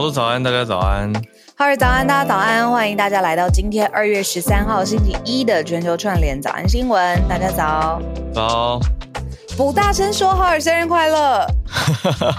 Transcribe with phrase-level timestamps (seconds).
[0.00, 1.12] 小鹿早安，大家早安。
[1.54, 7.22] 哈尔早安，大家早安，欢迎大家来到今天二月十三号星期一的全球串联早安新闻。
[7.28, 8.00] 大家早，
[8.32, 8.80] 早。
[9.58, 11.46] 不大声说哈尔生日快乐！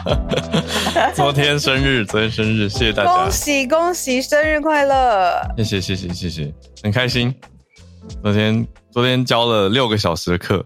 [1.14, 5.39] 昨天生日，昨天生日，谢谢大家，恭喜恭喜，生日快乐！
[5.58, 6.52] 谢谢谢谢谢谢，
[6.82, 7.32] 很开心。
[8.23, 10.66] 昨天昨天教了六个小时的课，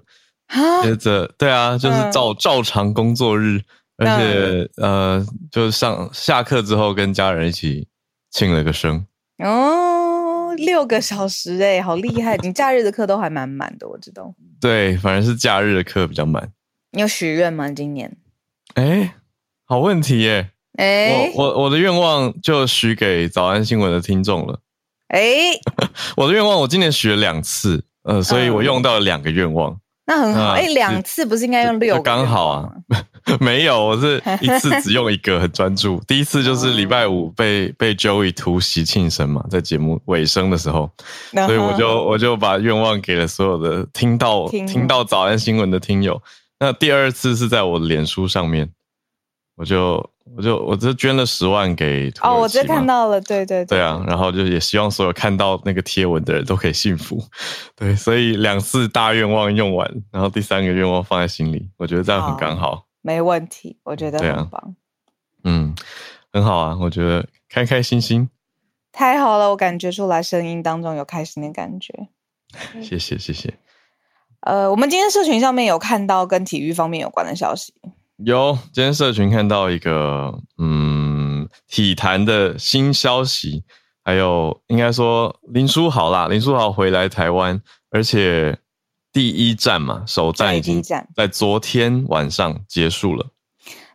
[0.81, 3.59] 接着对啊，就是照照常工作日。
[3.97, 7.87] 而且呃，就上下课之后跟家人一起
[8.31, 9.05] 庆了个生
[9.37, 12.37] 哦，六个小时哎，好厉害！
[12.37, 14.33] 你假日的课都还蛮满的，我知道。
[14.59, 16.51] 对，反正是假日的课比较满。
[16.91, 17.69] 你有许愿吗？
[17.69, 18.15] 今年？
[18.75, 19.15] 哎，
[19.65, 20.51] 好问题耶！
[20.77, 24.59] 哎，我我我的愿望就许给早安新闻的听众了。
[25.07, 25.21] 哎，
[26.17, 29.79] 我的愿望我今年许了两次，呃，所以我用到了两个愿望。
[30.05, 32.01] 那很好，哎，两次不是应该用六？
[32.01, 32.71] 刚好啊，
[33.41, 36.01] 没有，我是一次只用一个，很专注。
[36.07, 40.89] 第一次就是礼拜五被被 Joey 突袭庆生嘛，在节目尾声的时候，
[41.31, 46.21] 所以我就我就把愿望给了所有的听到听到早安新闻的听友。
[46.59, 48.69] 那第二次是在我的脸书上面，
[49.55, 50.09] 我就。
[50.35, 57.23] 我就我就捐了十万给哦，我这看到了，对对对啊，然后就也希望所有看到那个贴文的人都可以幸福，
[57.77, 64.75] 对，所以两次大愿望用完，然后第三个愿望放在心里，我觉得这样很刚好，没问题，我觉得很棒，
[65.43, 65.75] 嗯，
[66.33, 68.27] 很好啊，我觉得开开心心，
[68.91, 72.09] 太好了，我感觉出来声音当中有开心的感觉，
[72.81, 73.53] 谢谢谢谢，
[74.39, 77.75] 呃，我们今天社群上面有看到跟体育方面有关的消息。
[78.17, 83.63] 有，今天社群看到一个嗯体坛的新消息，
[84.03, 87.61] 还有应该说林书豪啦，林书豪回来台湾，
[87.91, 88.57] 而且
[89.15, 90.83] 第一站嘛，首站已经
[91.15, 93.25] 在昨天晚上结束了。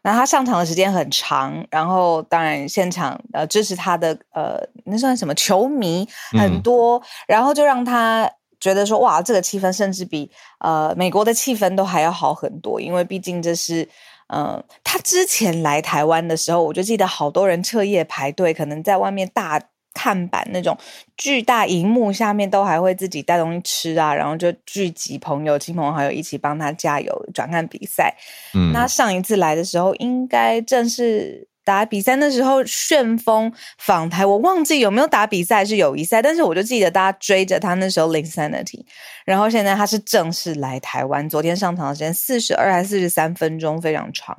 [0.02, 8.26] 那他上场的时间很长，然后当然现场呃支持他的呃那算什么球迷很多，然后就让他
[8.58, 13.86] 觉得说哇，这个气氛甚至比呃美国的气氛都还要好很多，因为毕竟这是。
[14.32, 19.60] 嗯，他之前来台湾的时候，我就记得好多人彻夜排队，可能在外面大
[19.94, 20.76] 看板那种
[21.16, 28.14] 巨大荧幕下面，都还会自己带东西吃啊，然后就聚集朋友、亲朋好友一起帮他加油、转看比赛。
[28.54, 31.48] 嗯，那上一次来的时候，应该正是。
[31.62, 38.82] 打比赛那时候旋风访台，我忘记有没有打比赛是友谊赛，但是我就记得大家追着他那时候 Linsanity，
[39.24, 44.36] 然后现在他是正式来台湾，昨天上场的时间四十二还是四十三分钟，非常长。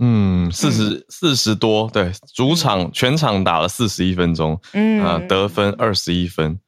[0.00, 6.58] 嗯，四十四十多，对，主场全场打了四十一分钟，嗯啊，得分二十一分，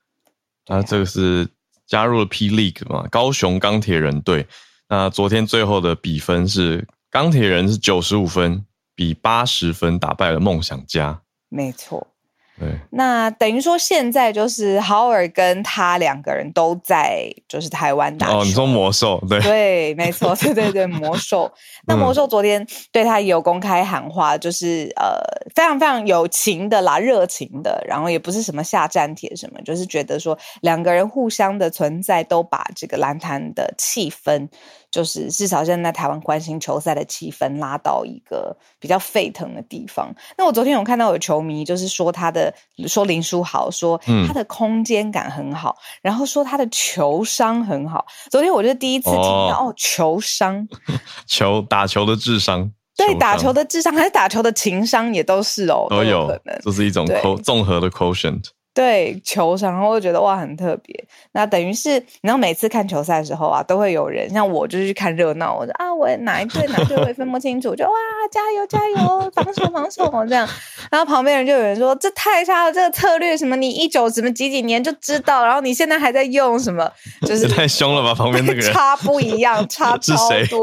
[0.67, 1.49] 啊这个是
[1.87, 4.47] 加入了 P League 嘛，高雄钢铁人队。
[4.89, 8.65] 那昨天最后的比分是钢铁人是九十五分。
[8.95, 12.12] 比八十分打败了梦想家，没错。
[12.61, 18.31] 对，那等于说现在就是豪尔跟他两个人都在就是台湾打。
[18.31, 19.19] 哦，你说魔兽？
[19.29, 21.51] 对，对，没错， 对对对，魔兽。
[21.87, 25.19] 那魔兽昨天对他也有公开喊话，就是呃，
[25.55, 34.49] 非常非常有情的啦，热情的，然后也不是什么下战帖什么，就是觉得说两个人互相的存在都把这个篮坛的气氛。
[34.93, 40.15] 就是至少现在台湾关心球赛的气氛拉到一个比较沸腾的地方。
[40.39, 42.55] 那我昨天有看到有球迷就是说他的
[42.87, 48.07] 说林书豪说他的空间感很好，然后说他的球商很好。
[48.31, 50.69] 昨天我就第一次听到哦，球商，
[51.27, 52.71] 球打球的智商。
[52.95, 57.09] 对打球的智商还是打球的情商也都是哦，都有可能，这是一种
[57.43, 58.45] 综合的 quotient。
[58.75, 61.05] 对球场，然后我觉得哇很特别。
[61.33, 65.55] 那等于是，然后每次看球赛的时候啊，都会有人像我，就是去看热闹。
[65.55, 67.91] 我说啊，我哪一队哪一队我也分不清楚，就哇
[68.31, 70.49] 加油加油，防守防守这样。
[70.91, 76.91] 然后旁边人就有人说这太差了，这个策略什么你一九什么几几年就知道，然后你现在还在用什么，
[77.27, 78.15] 就是太凶了吧？
[78.15, 80.17] 旁边那个人差不一样，差超
[80.49, 80.63] 多。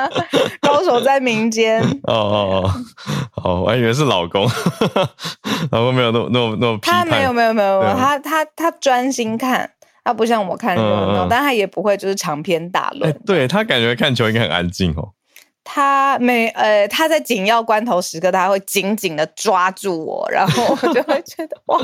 [0.60, 1.80] 高手在民间。
[2.04, 2.70] 哦 哦哦，
[3.42, 4.48] 哦，我还以为是老公，
[5.70, 7.06] 老公没有那么那么那么批判。
[7.06, 9.68] 没有没有没有没有，他他他专心看，
[10.04, 13.12] 他不像我看热闹，但他也不会就是长篇大论。
[13.26, 15.13] 对他感觉看球应该很安静哦。
[15.64, 21.80] 他每呃，他在紧要关头时刻，他会紧紧的抓住我，然后我就会觉得哇，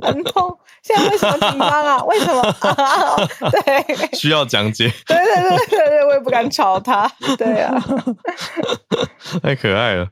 [0.00, 0.56] 很痛。
[0.82, 2.02] 现在为什么紧张啊？
[2.04, 2.42] 为什么？
[3.50, 4.88] 对，需要讲解。
[5.06, 7.10] 对对对对对，我也不敢吵他。
[7.36, 7.82] 对啊，
[9.42, 10.06] 太可爱了。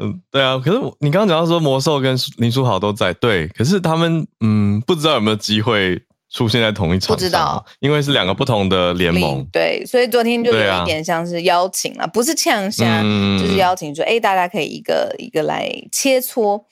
[0.00, 0.60] 嗯，对啊。
[0.64, 6.02] 可是你刚刚讲到说魔兽跟林书豪都在，对，可是他们嗯，不知道有没有机会。
[6.32, 13.02] 出现在同一场，不知道，因为是两个不同的联盟，对，所以昨天就有一点像是邀请了，不是呛虾，
[13.38, 16.64] 就是邀请说，哎，大家可以一个一个来切磋，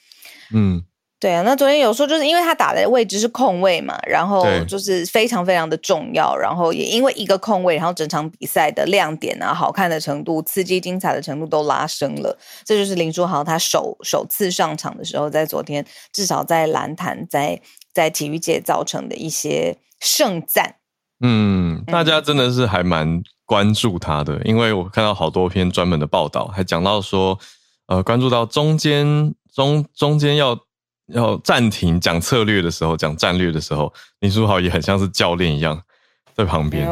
[0.55, 0.83] 嗯，
[1.21, 12.35] 对啊，那昨天有说，就是因为他打的位置是空位嘛，然后就是非常非常的重要，然后也因为一个空位，然后整场比赛的亮点啊、好看的程度、刺激精彩的程度都拉升了，
[12.65, 15.85] 这就是林书豪他首首次上场的时候，在昨天
[16.15, 17.61] 至少在篮坛在。
[17.93, 20.77] 在体育界造成的一些盛赞，
[21.21, 27.39] 嗯，大家真的是还蛮关注他的，因为我看到好多篇专门的报道，还讲到说，
[27.87, 30.59] 呃，关注到中间中中间要
[31.09, 35.83] 要暂停讲策略的时候，讲战略的时候，林书豪也很像是教练一样
[36.35, 36.89] 在旁边，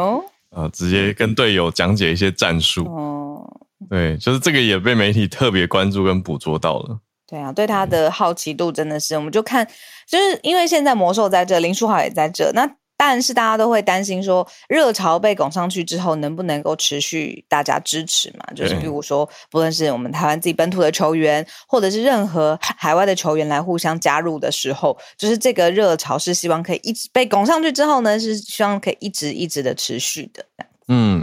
[0.50, 6.98] 呃，直接跟队友讲解一些战术，哦，对，就是这个也被媒体特别关注跟捕捉到了。
[7.28, 9.68] 对啊，对他的好奇度真的是，我们就看，
[10.08, 18.44] 就是因为现在魔兽在这，林书豪也在这，那但是大家都会担心说，热潮被拱上去之后，能不能够持续大家支持嘛？
[18.56, 30.44] 就是比如说，不论是我们台湾自己本土的球员，或者是任何海外的球员来互相加入的时候，就是这个热潮是希望可以一直被拱上去之后呢，是希望可以一直一直的持续的。
[30.88, 31.22] 嗯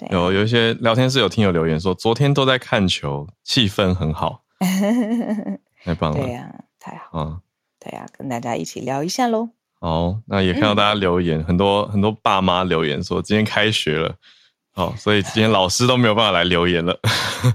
[0.00, 4.44] 嗯，有有一些聊天室有听友留言说，昨天都在看球，气氛很好。
[5.84, 6.18] 太棒了！
[6.18, 7.38] 对呀，太好啊！
[7.82, 9.48] 对呀，跟大家一起聊一下喽。
[9.80, 14.14] 哦，那也看到大家留言，很多很多爸妈留言说今天开学了，
[14.72, 16.96] 好，所以今天老师都没有办法来留言了。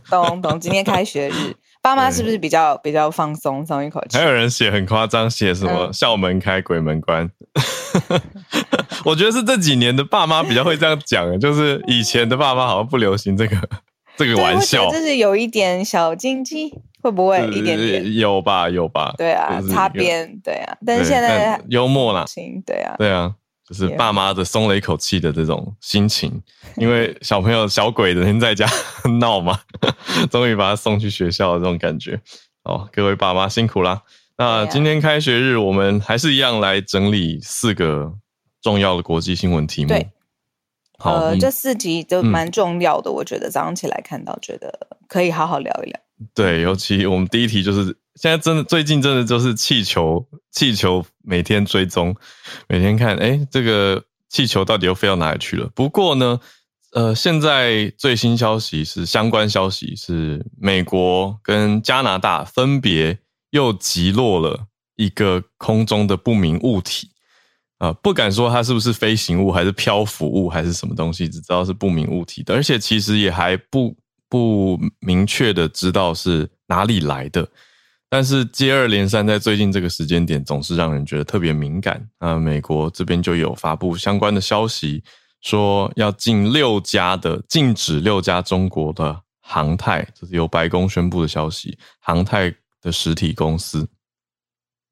[0.10, 4.18] 懂懂，今天开学日， 爸妈是不是比较比较放松，松一口气？
[4.18, 7.32] 还有人写很夸张，写什么校门开，鬼门关。
[9.06, 13.58] 我觉得是这几年的爸妈比较会这样讲，就是以前的爸妈好像不流行这个。
[14.18, 18.70] 这个玩笑，这是有一点小经济，会不会一点点有吧？
[18.70, 19.14] 有吧？
[19.18, 20.78] 对啊，擦边，对啊。
[20.86, 22.26] 但是现在幽默啦，
[22.66, 23.34] 对啊，对啊，
[23.68, 26.42] 就是爸妈的松了一口气的这种心情，
[26.76, 28.68] 因为小朋友小鬼整天在家
[29.20, 29.60] 闹嘛，
[30.32, 32.20] 终于把他送去学校的这种感觉。
[32.64, 34.02] 哦，各位爸妈辛苦啦。
[34.38, 38.14] 那今天开学日，我们还是一样来整理四个
[38.62, 39.94] 重要的国际新闻题目。
[41.00, 46.00] 呃，这四集都蛮重要的，我觉得早上起来看到，觉得可以好好聊一聊。
[46.34, 47.86] 对，尤其我们第一题就是
[48.16, 52.16] 现在真的最近真的就是气球，气球每天追踪，
[52.68, 55.70] 每天看，哎，这个气球到底又飞到哪里去了？
[55.76, 56.40] 不过呢，
[56.94, 63.20] 呃，现在最新消息是相关消息是美国跟加拿大分别
[63.52, 64.66] 又击落了
[64.96, 67.10] 一个空中的不明物体。
[67.78, 73.96] 啊，不敢说它是不是飞行物，还是漂浮物，还是什么东西，只知道是不明物体的，而且其实也还不
[74.30, 77.48] 不明确的知道是哪里来的。
[78.10, 82.08] 但是接二连三，在最近这个时间点，总是让人觉得特别敏感。
[82.20, 85.04] 啊，美国这边就有发布相关的消息，
[85.42, 92.50] 说要禁六家的禁止六家中国的航太，这是由白宫宣布的消息，航太
[92.82, 93.86] 的实体公司，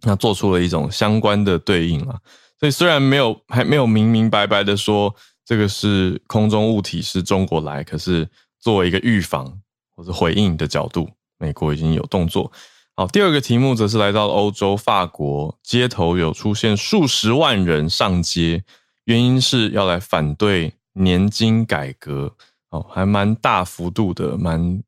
[0.01, 2.19] 那做出了一种相关的对应啊。
[2.59, 5.15] 所以虽然没有还没有明明白白的说
[5.45, 8.27] 这个是空中物体是中国来，可是
[8.65, 9.62] 作为一个预防
[9.95, 11.07] 或者回应的角度，
[11.38, 12.51] 美国已经有动作。
[12.95, 18.63] 好，第二个题目则是来到了欧洲法国街头有出现数十万人上街，
[19.03, 22.36] 原因是要来反对年金改革。
[22.72, 24.81] 哦，还蛮大幅度的，蛮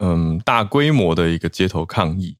[0.00, 2.36] 嗯大规模的一个街头抗议。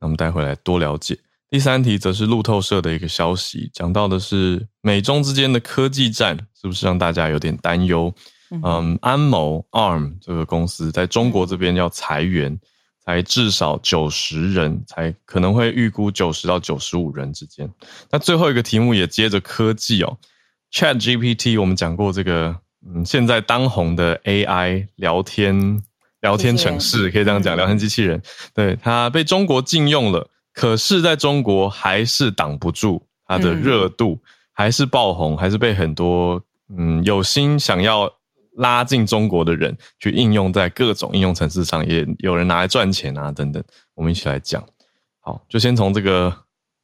[0.00, 1.18] 那我们待会来多了解。
[1.50, 8.10] 第三题则是路透社的一个消息，讲到的是美中之间的科技战，是不是让大家有点担忧？
[8.62, 12.58] 嗯，安谋 ARM 这个公司在中国这边要裁员，
[13.04, 17.68] 才至少九十人，才可能会预估九十到九十五人之间。
[18.10, 20.18] 那最后一个题目也接着科技哦
[20.72, 22.56] ，Chat GPT 我们讲过这个，
[22.86, 25.82] 嗯，现在当红的 AI 聊天
[26.20, 28.22] 聊天城市，可以这样讲，聊天机器人，
[28.54, 34.20] 对它被中国禁用了，可是在中国还是挡不住它的热度。
[34.56, 38.08] 还是爆红，还是被很多嗯有心想要
[38.56, 43.62] 拉进中国的人去应用在各种应用程式上，也有人拿来赚钱啊等等。
[43.94, 44.64] 我们一起来讲，
[45.20, 46.34] 好，就先从这个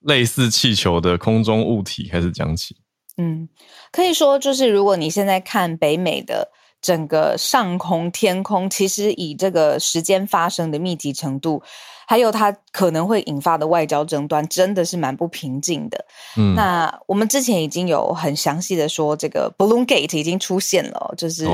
[0.01, 2.77] 类似气球的空中物体开始讲起。
[3.17, 3.49] 嗯，
[3.93, 6.51] 可以说就是如果你现在看北美的。
[6.83, 11.63] 整个上空天空，其实以这个时间发生的密集程度，
[12.11, 16.05] 还有它可能会引发的外交争端，真的是蛮不平静的。
[16.37, 21.47] 嗯，那我们之前已经有很详细的说，这个 Balloon Gate 已经出现了，就是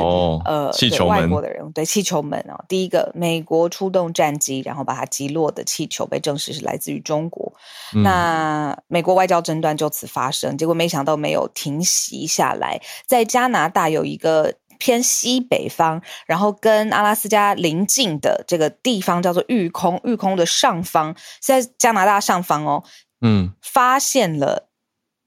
[0.47, 7.53] 呃，气球门，外国的人对气球门哦，第一个美国出动战机，然后把它击落的气球被证实是来自于中国。
[7.93, 14.55] 那美国外交争端就此发生，结果没想到没有停息下来，在加拿大有一个。
[14.79, 22.85] 偏西北方，然后跟阿拉斯加邻近的这个地方叫做玉空，玉空的上方在加拿大上方哦，
[23.21, 24.69] 嗯，发现了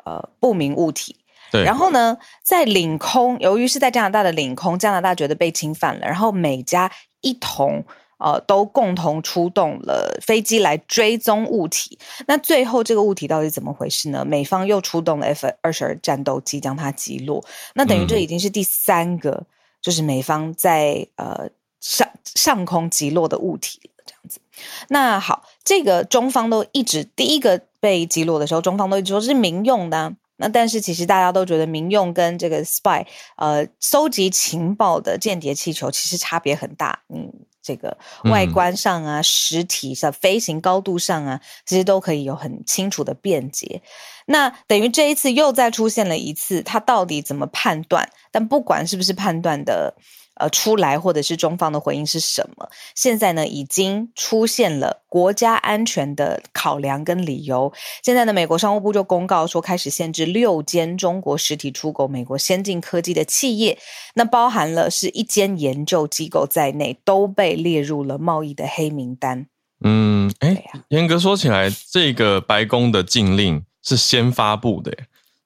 [0.06, 1.18] 呃不明物体。
[1.52, 6.92] 对，然后呢，在领空，由于是在加拿大的领空，加拿大觉得被侵犯了，然后美加
[7.22, 7.84] 一同。
[8.20, 11.98] 呃，都共同出动了飞机来追踪物体。
[12.28, 14.26] 那最后这个物体到底怎么回事呢？
[14.26, 17.44] 美方又出动了 F 二十二战斗机将它击落。
[17.74, 19.46] 那等于这已经是第三个，
[19.82, 21.50] 就是美方在呃
[21.80, 24.04] 上上空击落的物体了。
[24.06, 24.40] 这样子。
[24.90, 30.14] 那好，这个中方都一直第一个被击落的时候，中方都一直说是民用的。
[30.36, 33.06] 那但是其实大家都觉得民用跟这个 spy
[33.38, 37.02] 呃搜集情报的间谍气球其实差别很大。
[37.14, 37.32] 嗯。
[37.70, 43.84] 这个外观上啊，实体上、飞行高度上啊，其实都可以有很清楚的辩解。
[44.26, 48.10] 那等于这一次又再出现了一次，他到底怎么判断？
[48.32, 49.94] 但不管是不是判断的。
[50.40, 52.70] 呃，出来或者是中方的回应是什么？
[52.96, 57.72] 现在呢，已经出现了国家安全的考量跟理由。
[58.02, 63.78] 现在呢，美国商务部就公告说，开始限制六间中国实体出口美国先进科技的企业，
[64.16, 69.48] 那包含了是一间研究机构在内，都被列入了贸易的黑名单。
[69.84, 74.92] 嗯，哎，严格说起来，这个白宫的禁令是先发布的。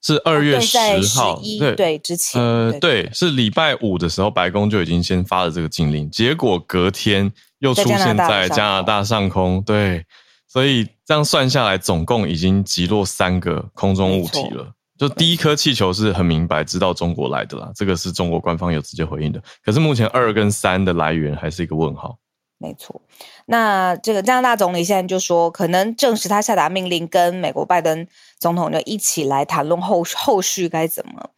[0.04, 0.78] 是二月十
[1.18, 10.06] 号，对对，之前呃，对，是礼拜五的时候，白宫就已经先发了这个禁令，结果隔天又出现在加拿大上空，对，
[10.48, 14.70] 所以这样算下来，总共已经击落三个空中物体了。
[14.98, 19.42] 就第一颗气球是很明白知道中国来的啦，这个是中国官方有直接回应的。
[19.64, 22.18] 可是目前二跟三的来源还是一个问号。
[22.64, 23.02] 没错，
[23.46, 28.08] 那这个加拿大总理现在就说，可能证实他下达命令，跟美国拜登
[28.40, 31.30] 总统就一起来谈论后后续该怎么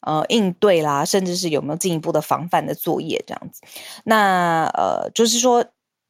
[0.00, 3.62] 呃应对啦，甚至是有没有进一步的防范的作业这样子。
[4.04, 5.64] 那呃，就是说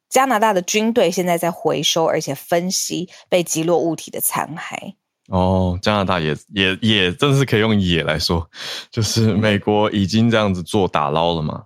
[0.09, 4.95] 加拿大的军队现在在回收而且分析被击落物体的残骸。
[5.29, 8.49] 哦，加拿大也也也真是可以用“也”来说，
[8.91, 11.63] 就是美国已经这样子做打捞了嘛。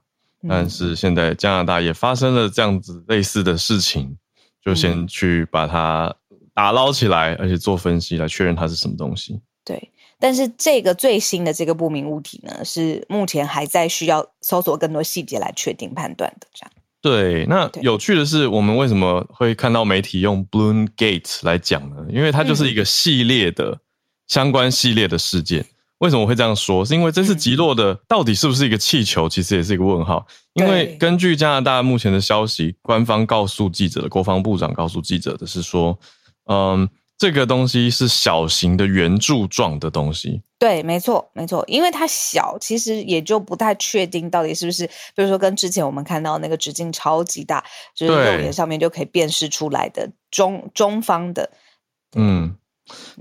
[0.48, 4.18] 但是现在加拿大也发生了这样子类似的事情，
[4.64, 6.16] 就先去把它
[6.54, 9.42] 打捞起来，而且做分析来确认它是什么东西。
[9.66, 16.48] 对，但是这个最新的这个不明物体呢，是目前还在需要搜索更多细节来确定判断的。
[16.54, 16.72] 这样。
[17.02, 22.06] 对，那有趣的是，我们为什么会看到媒体用 Balloon Gate 来讲呢？
[22.10, 23.80] 因为它就是一个系列的
[24.28, 25.66] 相关系列的事件。
[26.00, 26.84] 为什么会这样说？
[26.84, 29.30] 是因为这次击落的到底是不是一个气球？
[29.30, 30.26] 其实也是一个问号。
[30.54, 35.98] 因为根据加拿大目前的消息，官方告诉记者的，国防部长告诉记者的是说，
[36.46, 40.42] 嗯，这个东西是小型的圆柱状的东西。
[40.58, 41.64] 对，没错，没错。
[41.68, 47.64] 因为它小，其实也就不太确定到底是不是，比如说跟之前我们看到那个直径超级大，
[47.96, 51.50] 就是肉眼上面就可以辨识出来的中中方的，
[52.16, 52.56] 嗯。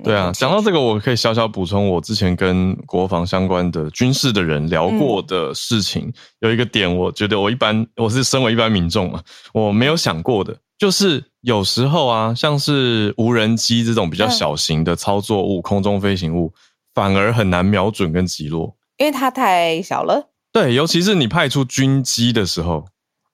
[0.02, 9.22] 对啊，讲到这个，我可以小小补充，我之前跟国防相关的军事的人聊过的事情，有一个点，我觉得我一般我是身为一般民众嘛，
[9.52, 16.52] 我没有想过的，就是有时候啊，像是无人机这种比较小型的操作物、空中飞行物，
[16.94, 20.30] 反而很难瞄准跟击落，因为它太小了。
[20.52, 22.84] 对，尤其是你派出军机的时候，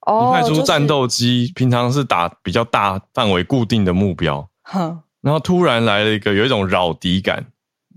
[0.05, 4.47] 你派出战斗机，平常是打比较大范围固定的目标。
[5.25, 7.43] 然后突然来了一个有一种扰敌感，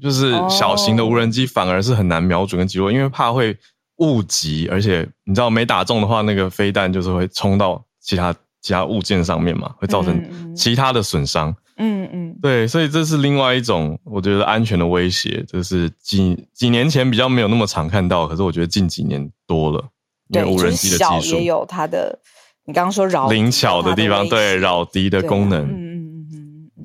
[0.00, 3.54] 就是小型的无人机反而是很难瞄准跟击落，因为怕会
[3.98, 11.54] 误击，而且你知道没打中的话，那个飞弹就是会冲到其他其他物件上面嘛，会造成其他的损伤。
[11.76, 19.84] 嗯嗯，对，所以这是另外一种我觉得安全的威胁，就是几几年前比较没有那么常看到，可是我觉得近几年多了，
[20.28, 21.36] 因为无人机的技术。
[21.36, 22.18] 也有它的，
[22.64, 25.68] 你刚刚说扰灵巧的地方，对扰敌的功能，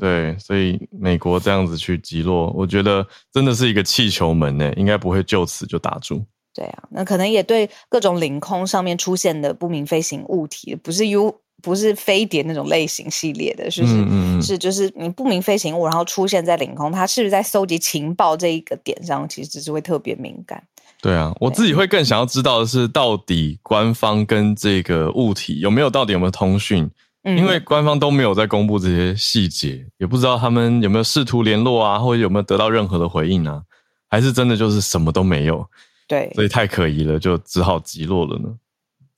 [0.03, 6.25] 对，所以美国这样子去击落，我觉得真的是一个气球门呢，应该不会就此就打住。
[6.53, 11.39] 对啊，那可能也对各种领空上面出现的不明飞行物体，不是 U。
[11.61, 14.41] 不是飞碟那种类型系列的，是不是？
[14.41, 20.61] 是就是你不明飞行物，然后出现在领空，它是不是在搜集情报这一个点上，其实是会特别敏感。
[21.01, 26.89] 对啊，我自己会更想要知道的是，到底官方跟这个物体有没有到底有没有通讯？
[27.23, 33.63] 因为官方都没有在公布这些细节，也不知道他们有没有试图联络啊，或者有没有得到任何的回应啊？
[34.09, 35.65] 还是真的就是什么都没有？
[36.07, 38.49] 对，所以太可疑了，就只好击落了呢。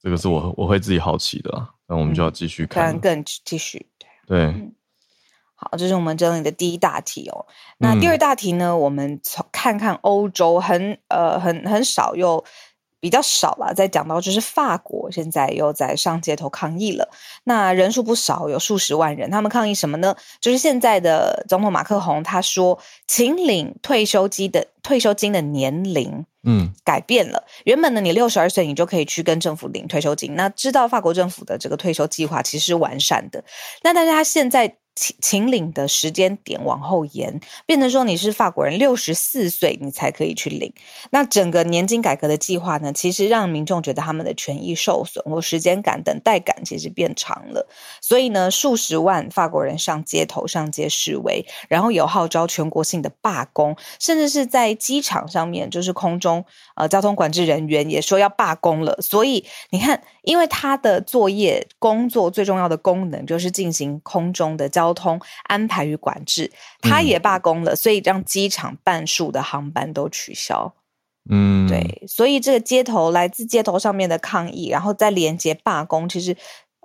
[0.01, 1.67] 这个是我我会自己好奇的啊。
[1.87, 3.85] 那我们就要继续看，更继续
[4.27, 4.53] 对。
[5.55, 7.45] 好，这是我们整理的第一大题哦。
[7.77, 8.77] 那第二大题呢？
[8.77, 12.43] 我们从看看欧洲，很呃很很少又
[13.05, 13.71] 比较少了。
[13.71, 17.07] 在讲到就是法国现在又在上街头抗议了，
[17.43, 19.29] 那人数不少，有数十万人。
[19.29, 20.15] 他们抗议什么呢？
[20.41, 26.25] 就是现在的总统马克宏他说，请领退休金的退休金的年龄。
[26.47, 27.43] 嗯，改变了。
[27.65, 30.35] 原本呢，你六十二岁，你就可以去跟政府领退休金。
[30.35, 33.43] 那知道法国政府的这个退休计划其实是完善的。
[33.83, 34.77] 那但是他现在。
[34.95, 40.71] 请请领的时间点往后延，变成说你是法国人六十四岁你才可以去领。
[41.11, 47.67] 那整个年金改革的计划呢，其实让民众觉得他们的权益受损，或时间感、等待感其实变长了。
[47.99, 58.97] 所以呢，数十万法国人上街头上街示威，然后有号召全国性的罢工，甚至是在机场上面，就是空中呃交通管制人员也说要罢工了。
[59.01, 64.84] 所以你看，因为他的作业工作最重要的功能就是进行空中的交。
[64.85, 70.75] 交通安排与管制，他也罢工了，所以让机场半数的航班都取消。
[71.27, 76.37] 嗯，对，所以这个街头来自街头上面的抗议，然后再连接罢工，其实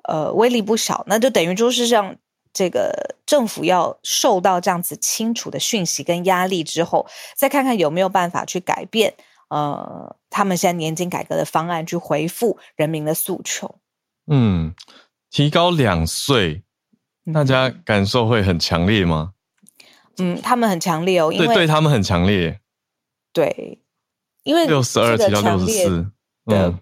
[0.08, 1.04] 呃威力不小。
[1.06, 2.16] 那就等于就是让
[2.54, 9.12] 这个政府要受到这样子清楚的讯息跟压力之后，再看看有没有办法去改变
[9.50, 13.74] 呃他们现在年金改革的方案，去回复人民的诉求。
[14.26, 14.74] 嗯，
[15.30, 16.62] 提高两岁。
[17.32, 19.32] 大家感受会很强烈吗？
[20.18, 22.60] 嗯，他们很强烈哦，因为对他们很强烈。
[23.32, 23.80] 对，
[24.42, 26.10] 因为六十二提到六十四
[26.46, 26.74] 的，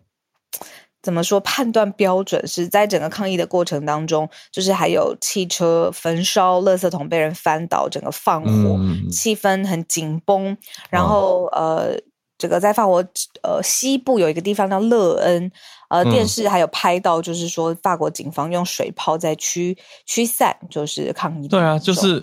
[1.02, 8.78] 怎么说判断标准是在整个抗议的过程当中，就是还有汽车焚烧、垃圾桶被人翻倒、整个放火，
[9.10, 10.56] 气氛很紧绷。
[10.90, 11.94] 然后呃，
[12.38, 13.04] 这个在法国
[13.42, 15.52] 呃西部有一个地方叫勒恩。
[15.90, 19.74] 呃，电视还有拍到，就是说法国警方用水炮在驱
[20.04, 21.48] 驱散，就是抗议。
[21.48, 22.22] 对啊，就是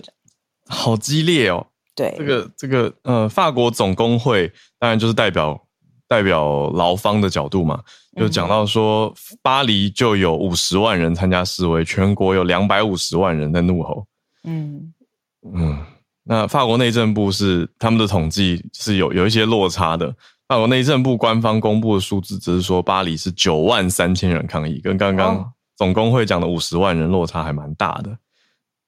[0.68, 1.66] 好激烈哦。
[1.96, 4.48] 对，这个这个呃，法国总工会
[4.78, 5.60] 当然就是代表
[6.06, 7.82] 代表劳方的角度嘛，
[8.16, 14.06] 就讲到说巴黎就有五十万人参加示威，全国有两百五十万人在怒吼。
[14.44, 14.94] 嗯
[15.52, 15.84] 嗯，
[16.28, 20.14] 那法国内政部是他们的统计是有有一些落差的。
[20.48, 28.16] 法国内政部官方公布的数字只是说巴黎是九万三千人抗议，跟刚刚总工会讲的五十万人落差还蛮大的。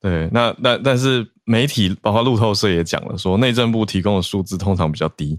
[0.00, 5.38] 对，那那但是媒体包括路透社也讲了，说内政部提供的数字通常比较低。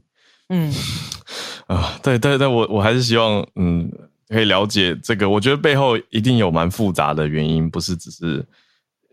[0.50, 0.74] 嗯，
[1.68, 3.90] 啊，对对对，我我还是希望嗯
[4.28, 8.46] 可以了解这个，我觉得背后一定有蛮复杂的原因，不是只是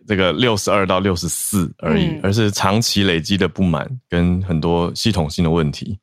[0.07, 5.99] 这个六十二到六十四而已，而是长期累积的不满跟很多系统性的问题。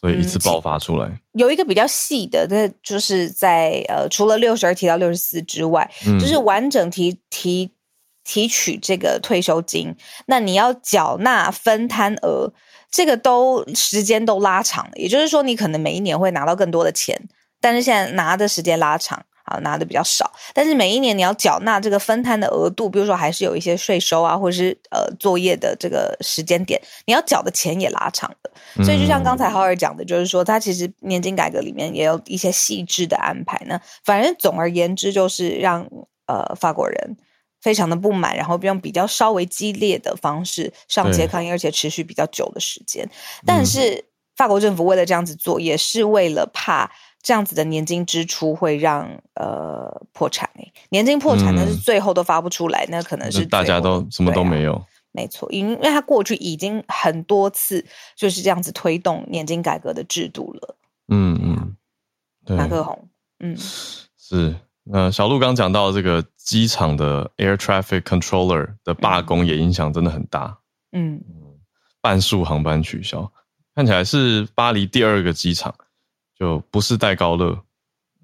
[0.00, 7.70] 所以一次爆发出来，有一个比较细的，那就是在呃，除了六十二提到六十四之外，就是完整提提
[8.24, 12.50] 提取这个退休金，那你要缴纳分摊额，
[12.90, 14.92] 这个都时间都拉长了。
[14.94, 17.20] 也就是说，你可能每一年会拿到更多的钱，
[17.60, 19.22] 但是现在拿的时间拉长。
[19.50, 28.84] 啊，拿的比较少，但是每一年你要缴纳这个分摊的额度，比如说还是有一些税收啊，或者是呃作业的这个时间点，你要缴的钱也拉长了。
[28.84, 33.80] 所以就像刚才浩尔讲的，就是说他其实年金改革里面也有一些细致的安排呢。
[34.04, 35.84] 反正总而言之，就是让
[36.26, 37.16] 呃法国人
[37.60, 43.08] 非常的不满，然后用比较稍微激烈的方式上街抗议，而且持续比较久的时间。
[43.44, 44.04] 但是
[44.36, 46.88] 法国政府为了这样子做，也是为了怕。
[47.22, 54.82] 这样子的年金支出会让呃破产诶，年金破产，但是最后都发不出来，那可能是大家都什么都没有。
[55.12, 60.76] 没错，因因为他过去已经很多次就是这样子推动年金改革的制度了。
[61.08, 63.08] 嗯嗯，马克宏，
[63.40, 63.56] 嗯，
[64.16, 64.54] 是。
[64.84, 70.58] 那小鹿刚讲到这个机场的 air traffic controller 的罢工，也影响真的很大。
[70.92, 71.20] 嗯，
[72.00, 73.30] 半数航班取消，
[73.74, 75.74] 看起来是巴黎第二个机场，
[76.40, 77.62] 就不是戴高乐，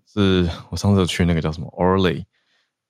[0.07, 2.25] 是我上次去那个叫什么 Orly，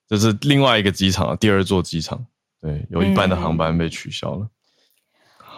[0.07, 2.25] 这是另外一个机场，第二座机场，
[2.61, 4.49] 对，有一半的航班被取消了。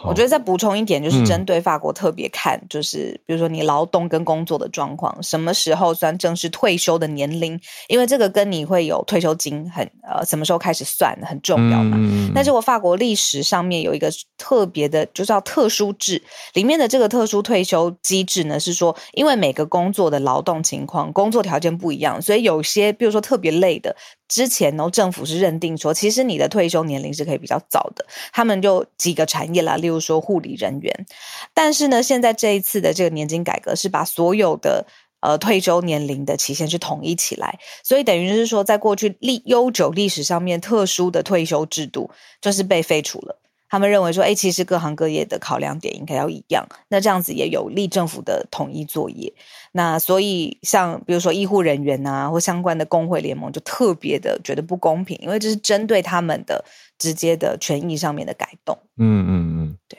[0.04, 7.60] 我觉得再补充一点，就是针对法国特别看，就是比如说你劳动跟工作的状况，什么时候算正式退休的年龄？
[7.88, 11.98] 因为这个跟你会有退休金很呃什么时候开始算很重要嘛。
[12.34, 16.22] 但是我法国历史上面有一个特别的，就叫特殊制，
[16.54, 23.96] 里面的这个特殊退休机制呢，是说因为每个工作的劳动情况、工作条件不一样，所以有些比如说特别累的。
[24.28, 28.04] 之前呢，政府是认定说，其实你的退休年龄是可以比较早的。
[28.32, 31.06] 他们就几个产业啦，例如说护理人员。
[31.54, 34.86] 但是呢，现在这一次的这个年金改革是把所有的
[35.20, 42.10] 呃退休年龄的期限是统一起来，所以等于是说，在过去历悠久历史上面特殊的退休制度
[42.40, 43.40] 就是被废除了。
[43.68, 49.32] 他们认为说，哎，其实各行各业的考量点应该要一样，那这样子也有利政府的统一作业。
[49.72, 56.64] 那所以，像比如说医护人员呐，或相关的工会联盟，就特别的觉得不公平，因为这是针对他们的
[56.98, 58.78] 直接的权益上面的改动。
[58.96, 59.98] 嗯嗯嗯，对。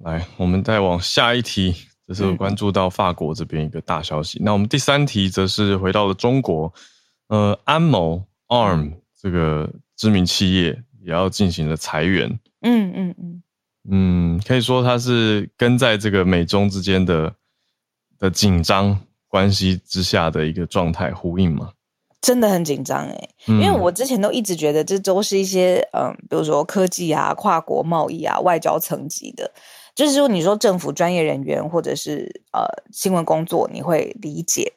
[0.00, 1.74] 来，我们再往下一题，
[2.06, 4.40] 这是关注到法国这边一个大消息。
[4.42, 6.72] 那我们第三题则是回到了中国，
[7.28, 10.82] 呃，安某 ARM 这个知名企业。
[11.06, 12.28] 也要进行了裁员，
[12.62, 13.42] 嗯嗯嗯
[13.88, 17.32] 嗯，可以说它是跟在这个美中之间的
[18.18, 21.70] 的紧张关系之下的一个状态呼应嘛？
[22.20, 29.48] 真的很紧张哎，因为我之前都一直觉得这都是一些嗯，比如说科技啊、跨国贸易啊、外交层级的，
[29.94, 34.72] 就是说你说政府专业人员或者是呃新闻工作，你会理解。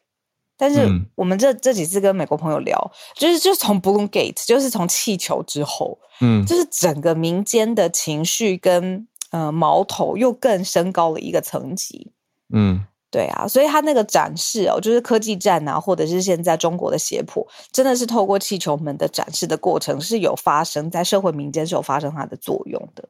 [0.60, 12.12] 但是我们这这几次跟美国朋友聊，就是就从 Balloon Gate，就是从气球之后，嗯，就是整个民间的情绪跟呃矛头又更升高了一个层级，
[12.54, 12.86] 嗯。
[13.12, 23.04] 对啊，所以他那个展示哦，就是科技战啊，或者是现在中国的胁迫，真的是透过气球门的展示的过程是有发生在社会民间是有发生它的作用的。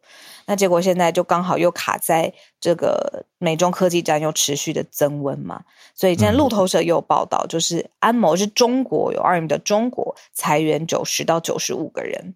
[0.45, 5.61] 那结果现在就刚好又卡在这个美中科技战又持续的增温嘛，
[5.93, 12.35] 所以现在路透社又有报道，就是安谋是中国有 ARM 的中国裁员九十到九十五个人。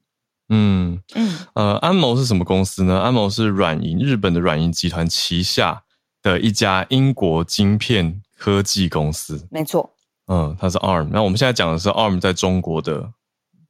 [0.50, 3.00] 嗯嗯呃，安谋是什么公司呢？
[3.00, 5.84] 安谋是软银日本的软银集团旗下。
[6.24, 9.88] 的一家英国晶片科技公司，没错，
[10.28, 11.10] 嗯，它是 ARM。
[11.12, 13.12] 那我们现在讲的是 ARM 在中国的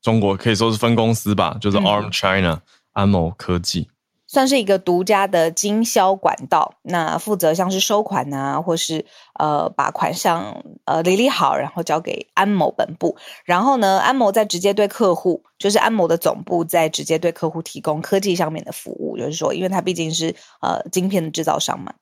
[0.01, 2.61] 中国可以说是分公司吧，就是 ARM China
[2.91, 3.89] 安谋科技，
[4.27, 6.75] 算是一个独家的经销管道。
[6.83, 9.05] 那负责像是收款啊，或是
[9.39, 13.15] 呃把款项呃理理好，然后交给安某本部。
[13.45, 19.17] 然后呢，安某再直接对客户，就是安某的总部再直接对客户提供科技上面的服务。
[19.17, 21.93] 就是说，因为它毕竟是呃晶片的制造商嘛。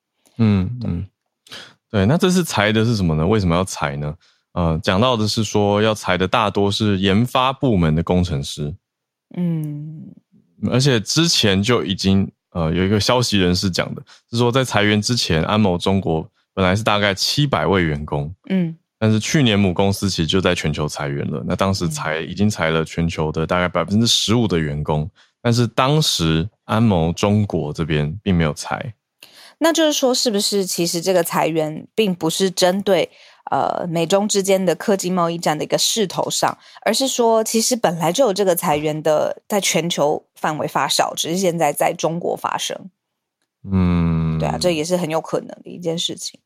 [0.44, 1.06] 嗯嗯，
[1.92, 3.26] 对，那这次裁的是什么呢？
[3.28, 4.16] 为什么要裁呢？
[4.54, 8.74] 呃，讲到的是说要裁的大多是研发部门的工程师。
[9.38, 10.02] 嗯，
[10.72, 14.02] 而且之前就已经呃有一个消息人士讲的
[14.32, 18.34] 是说，在裁员之前，安某中国本来是大概七百位员工。
[18.50, 25.08] 嗯，但是去年母公司其实就在全球裁员了，那当时裁已经裁了全球的大概百分之十五的员工，
[25.40, 28.92] 但是当时安某中国这边并没有裁。
[29.64, 33.08] 那就是说，是不是其实这个裁员并不是针对
[33.52, 42.76] 呃美中之间的科技贸易战的一个势头上，而是说其实本来就有这个裁员的在全球范围发酵，只是现在在中国发生。
[43.72, 46.40] 嗯，对啊，这也是很有可能的一件事情。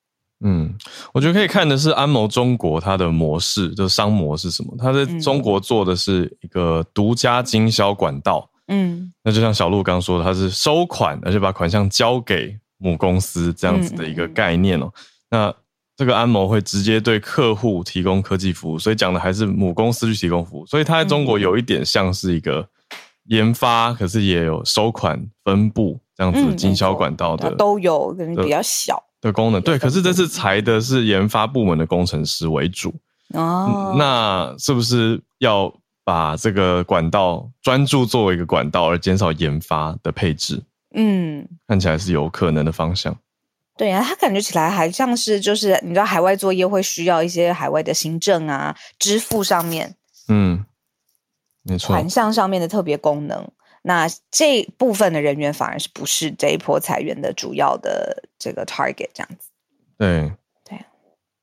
[0.44, 0.76] 嗯，
[1.14, 4.76] 我觉得可以看的是安谋中国它的模式，就是商模是什么？
[4.78, 8.50] 它在中国做的是一个独家经销管道。
[8.68, 12.60] 嗯，那就像小鹿刚说的，它是收款，而且把款项交给。
[12.78, 14.92] 母公司这样子的一个概念哦，
[15.30, 15.54] 那
[15.96, 22.68] 这个安谋会直接对客户提供科技服务，所以讲的还是母公司去提供服务，所以它在中国有一点像是一个
[23.28, 29.62] 研发，可是也有收款分布这样子经销管道的都有，可能比较小的功能。
[29.62, 32.94] 对，可是这次裁的是研发部门的工程师为主
[33.34, 40.62] 哦，那是不是要把这个管道专注作为一个管道，而减少研发的配置？
[40.96, 43.16] 嗯，看起来是有可能的方向。
[43.78, 49.98] 对呀，他感觉起来还像是就是你知道海外作业会需要一些海外的行政啊、支付上面，
[50.30, 50.66] 嗯，
[51.62, 53.52] 没错，款项上面的特别功能。
[53.82, 59.50] 那这部分的人员反而是不是这一波裁员的主要的这个 target 这样子？
[59.98, 60.32] 对
[60.64, 60.80] 对，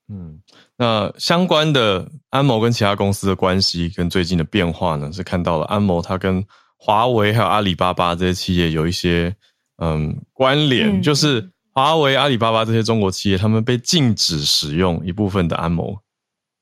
[0.09, 0.41] 嗯，
[0.77, 6.45] 那相关的安谋跟其他公司的关系跟最近的变化呢，是看到了安谋他跟
[6.85, 9.33] 华为还有阿里巴巴这些企业有一些
[9.77, 15.97] 嗯关联，就是华为、阿里巴巴这些中国企业，他们被禁止使用一部分的安谋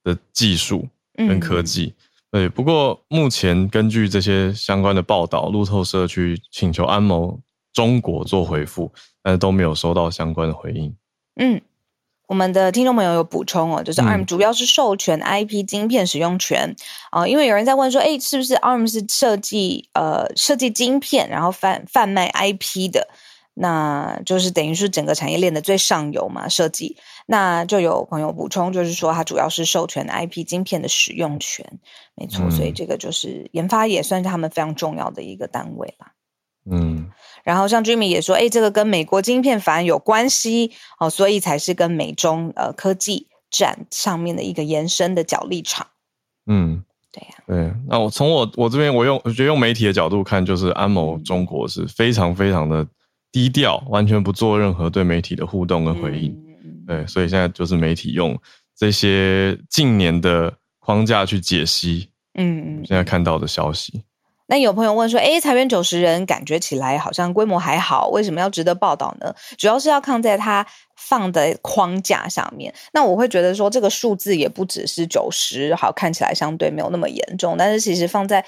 [0.05, 1.95] 的技术跟科技。
[2.31, 7.41] 对，不过目前根据这些相关的报道，路透社去请求安谋
[7.73, 10.95] 中国做回复，但是都没有收到相关的回应。
[11.37, 11.59] 嗯。
[12.31, 16.77] 我们的听众朋友有补充哦，就是 ARM 主要是授权 IP 晶片使用权
[17.11, 23.09] 啊，因为有人在问说，哎，是不是 ARM 是设计呃设计晶片，然后贩贩卖 IP 的，
[23.55, 26.97] 那就是等于是整个产业链的最上游嘛设计。
[27.27, 31.81] 那就有朋友补充，就是说它主要是授权 IP 晶片的使用权，
[32.15, 36.13] 没错，所以这个就是研发也算是他们非常重要的一个单位啦。
[36.71, 37.11] 嗯。
[37.45, 45.87] 然后像 Jimmy 也说，哎，这个跟美国晶片法案有关系哦，所以才是跟美中呃科技战上面的一个延伸的角力场。
[46.47, 47.73] 嗯，对呀，对。
[47.89, 52.87] 那我从我我这边，我用我觉得用媒体的角度看，就是安某中国是非常非常的
[53.33, 56.37] 低调，完全不做任何对媒体的互动跟回应。
[56.87, 58.37] 对，所以现在就是媒体用
[58.77, 64.03] 这些近年的框架去解析，嗯，现在看到的消息。
[64.51, 69.33] 那有朋友问说：“哎，裁员九十人，感觉起来好像规模还好，为什么要值得报道呢？
[69.57, 72.75] 主要是要看在它放的框架上面。
[72.93, 77.55] 那我会觉得说，这个数字也不只是九十，好看起来相对没有那么严重。
[77.57, 78.45] 但是其实放在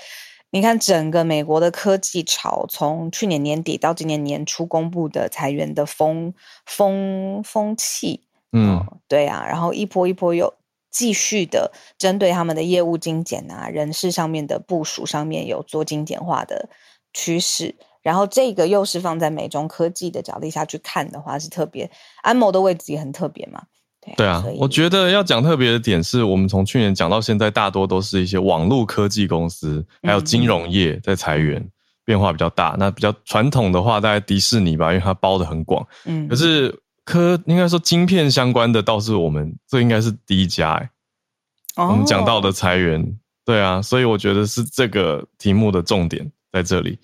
[0.51, 6.35] 你看整个美国的科技潮，从去年年底到今年年初公布的裁员的风
[6.67, 10.53] 风风气，嗯，对啊，然后一波一波又。”
[10.93, 16.69] 继续的针对他们的业务精简啊，人事上面的部署上面有做精简化的
[17.15, 21.91] 趋势，然后这个又是放在美中科技的角度下去看的话，是特别
[22.23, 23.63] 安谋的位置也很特别嘛？
[24.17, 31.67] 对啊，我觉得要讲特别的点是，我们从去年讲到现在，大多都是一些网络科技公司，还有金融业在裁员，
[32.05, 32.77] 变化比较大。
[32.79, 36.82] 那比较传统的话，大概迪士尼吧，因为它包的很广，嗯，可是。
[37.05, 40.91] 科应该说晶片相关的倒是我们这应该是第一家哎，
[41.85, 46.99] 我们讲到的裁员，对啊，所以我觉得是这个题目的重点在这里。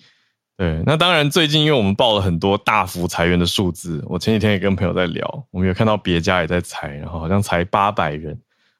[0.55, 8.37] 对，那当然最近因为我们报了很多大幅裁员的数字，我前几天也跟朋友在聊，我们有看到别家也在裁，然后好像裁八百人，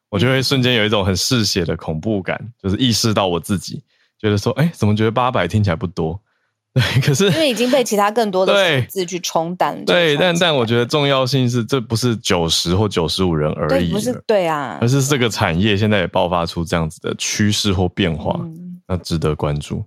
[0.10, 3.82] 我就会瞬间有一种很嗜血的恐怖感，就是意识到我自己
[4.18, 6.22] 觉得说，哎，怎么觉得八百听起来不多？
[6.76, 9.84] 对，可是因为已经被其他更多的字去冲淡。
[9.86, 18.40] 对，但但我觉得重要性是，这不是九十或九十五人而已，不是对啊，而是这个产业现在也爆发出这样子的趋势或变化，
[18.88, 19.84] 那值得关注。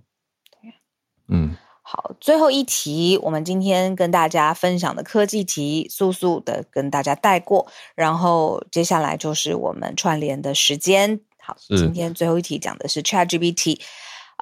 [1.29, 7.65] 嗯，好，最后一题，我们今天跟大家分享的科技题，速速的跟大家带过，
[7.95, 11.21] 然后接下来就是我们串联的时间。
[11.41, 13.79] 好，今天最后一题讲的是 ChatGPT，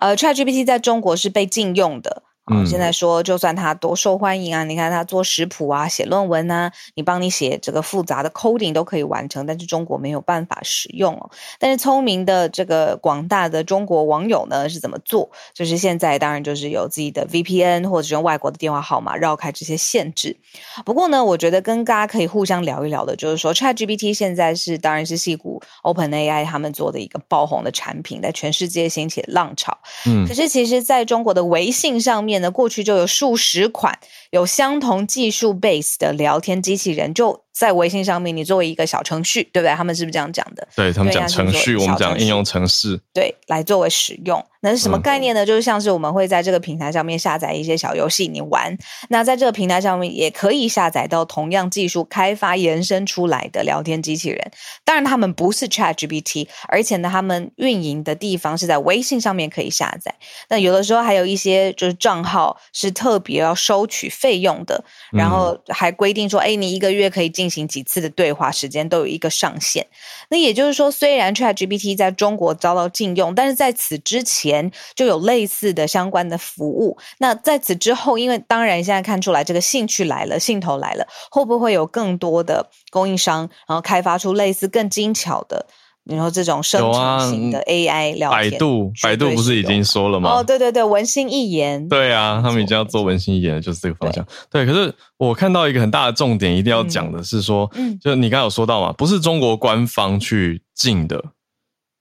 [0.02, 2.24] 呃，ChatGPT 在中国是被禁用的。
[2.50, 11.30] 嗯，现在说，就算他多受欢迎啊，你看他做食谱啊、写论文啊，你帮你写这个复杂的 coding 都可以完成，但是中国没有办法使用哦。
[11.60, 15.30] 但是聪明的这个广大的中国网友呢，是怎么做？
[15.54, 20.36] 就是现在当然就是有自己的 VPN 或者是用外国的电话号码绕开这些限制。
[20.84, 29.78] 不过呢，我觉得跟大家可以互相聊一聊的，就是说 ChatGPT 现在是当然是戏骨 OpenAI 他们做的一个爆红的产品，在全世界掀起浪潮。
[30.08, 32.31] 嗯，可是其实在中国的微信上面。
[32.40, 33.98] 呢，过去就有数十款
[34.32, 39.76] 有相同技术 base 的聊天机器人，就在微信上面，你作为一个小程序，对不对？
[39.76, 40.68] 他们是不是这样讲的？
[40.76, 44.44] 对他们讲程序，我们讲应用程式，对，来作为使用。
[44.64, 45.44] 那是什么概念呢？
[45.44, 48.78] 就是像是我们会在这个平台上面下载一些小游戏，你玩。
[49.10, 54.52] 那在这个平台上面也可以下载到同样技术开发延伸出来的聊天机器人。
[54.86, 60.14] 当然，他们不是 Chat GPT，而且呢，他们运营的地方是在微信上面可以下载。
[60.48, 69.88] 那有的时候还有一些就是账号是特别要收取费用的，然后还规定说，哎，你一个月可以进行几次的对话时间都有一个上限。
[70.30, 74.42] 那也就是说，虽然 Chat GPT 在中国遭到禁用，但是在此之前。
[74.42, 85.68] 前就有类似的相关的服务，那在此之后，因为当然现在看出来这个兴趣来了，兴头来了，会不会有更多的供应商，然后开发出类似更精巧的，
[86.12, 88.52] 然后这种生成型的 AI 聊天？
[88.52, 90.30] 百度，百度不是已经说了吗？
[90.30, 91.88] 哦，对对对，文心一言。
[91.88, 94.26] 对啊，他们已经要做文心一言，就是这个方向。
[94.50, 101.24] 对，可是我看到一个很大的重点，一定要讲的是说，嗯，就你刚刚有说到嘛，不是中国官方去禁的，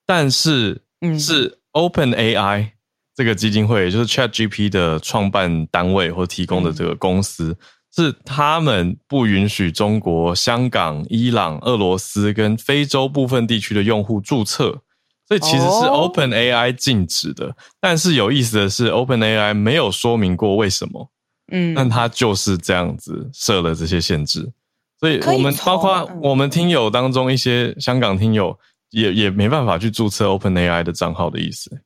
[0.06, 0.82] 但是
[1.18, 1.56] 是。
[1.72, 2.70] Open AI
[3.14, 7.56] 这个基金会，也就是 Chat GP 的创办单位或提供的这个公司，
[7.92, 14.82] 是他们不允许中国、香港、伊朗、俄罗斯跟非洲部分地区的用户注册，
[15.26, 17.56] 所以其实是 Open AI 禁止的。
[17.80, 21.10] 但是有意思的是，Open AI 没有说明过为什么，
[21.50, 24.52] 嗯，但它就是这样子设了这些限制。
[25.00, 28.56] 所以我们包括我们听友当中一些香港听友
[28.90, 31.80] 也也没办法去注册 Open AI 的账号的意思。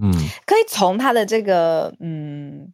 [0.00, 0.10] 嗯，
[0.46, 2.72] 可以从他的这个嗯。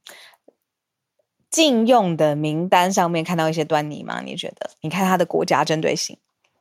[1.50, 4.20] 禁用的名单上面看到一些端倪吗？
[4.24, 4.70] 你觉得？
[4.82, 6.16] 你看他的国家针对性，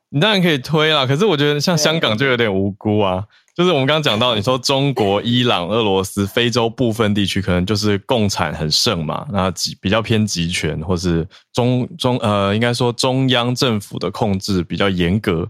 [0.08, 1.06] 你当然可以推啦。
[1.06, 3.24] 可是我觉得像香港就有点无辜啊。
[3.54, 15.48] 就是我们刚刚讲到，你说中国、伊朗、俄罗斯、非洲部分地区可能就是共产很盛嘛，那极比较偏集权，或是中中呃，应该说中央政府的控制比较严格。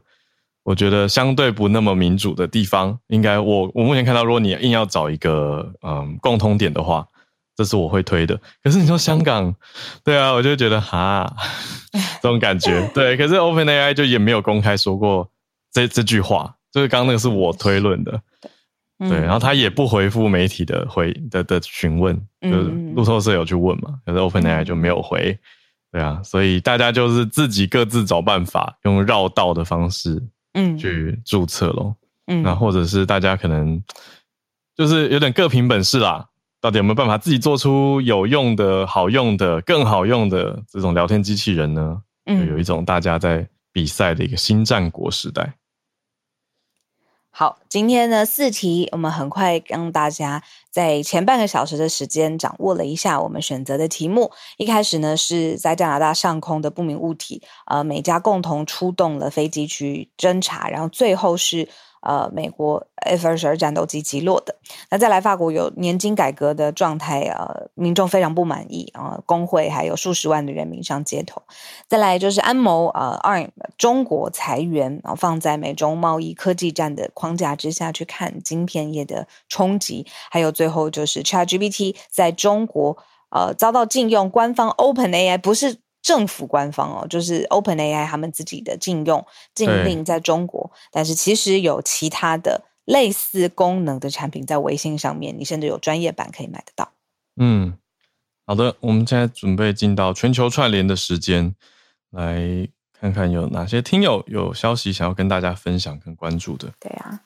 [0.62, 7.07] 我觉得相对不那么民主的地方，应该我我目前看到，如果你硬要找一个嗯共通点的话。
[7.58, 9.52] 这是我会推的，可是你说香港，
[10.04, 11.34] 对啊，我就觉得哈，
[12.22, 13.16] 这种感觉，对。
[13.16, 15.28] 可是 Open AI 就也没有公开说过
[15.72, 18.22] 这这句话，就是刚刚那个是我推论的，
[19.00, 19.18] 对。
[19.18, 25.36] 然后他也不回复媒体的回的的询问，就是路透社有去问嘛，可是 Open AI 就没有回，
[25.90, 26.20] 对啊。
[26.22, 31.96] 所以大家就是自己各自找办法，用绕道的方式，嗯，去注册咯。
[32.28, 33.82] 嗯，那或者是大家可能
[34.76, 36.24] 就是有点各凭本事啦。
[36.60, 42.02] 到底有没有办法自己做出有用的、好用的、更好用的这种聊天机器人呢？
[42.26, 45.54] 嗯，有一种大家在比赛的一个新战国时代。
[47.30, 54.31] 好，今天呢四题，我们很快让大家在前半个小时的时间掌握了一下我们选择的题目。
[54.57, 61.68] 一开始呢是在加拿大上空的不明物体，呃，美加共同出动了飞机去侦查，然后最后是。
[62.00, 64.54] 呃，美国 F 二十二战斗机击落的。
[64.88, 71.42] 那再来，法国有年金改革的状态，呃，民众非常不满意啊，工会还有数十万的人民上街头。
[71.88, 80.06] 再来就是安谋啊二中国裁员啊，放在美中贸易科技战的框架之下去看晶片业的冲击。
[80.30, 82.96] 还有最后就是 ChatGPT 在中国
[83.30, 85.76] 呃遭到禁用，官方 OpenAI 不是。
[86.00, 96.92] 政府官方哦，就是 OpenAI 他们自己的禁用禁令在中国，但是其实有其他的类似功能的产品在微信上面，你甚至有专业版可以买得到。
[97.36, 97.76] 嗯，
[98.46, 101.56] 好的，我们现在准备进到全球串联的时间，
[102.10, 102.68] 来
[102.98, 106.72] 看看有哪些听友有消息想要跟大家分享跟关注的。
[106.80, 107.20] 对啊，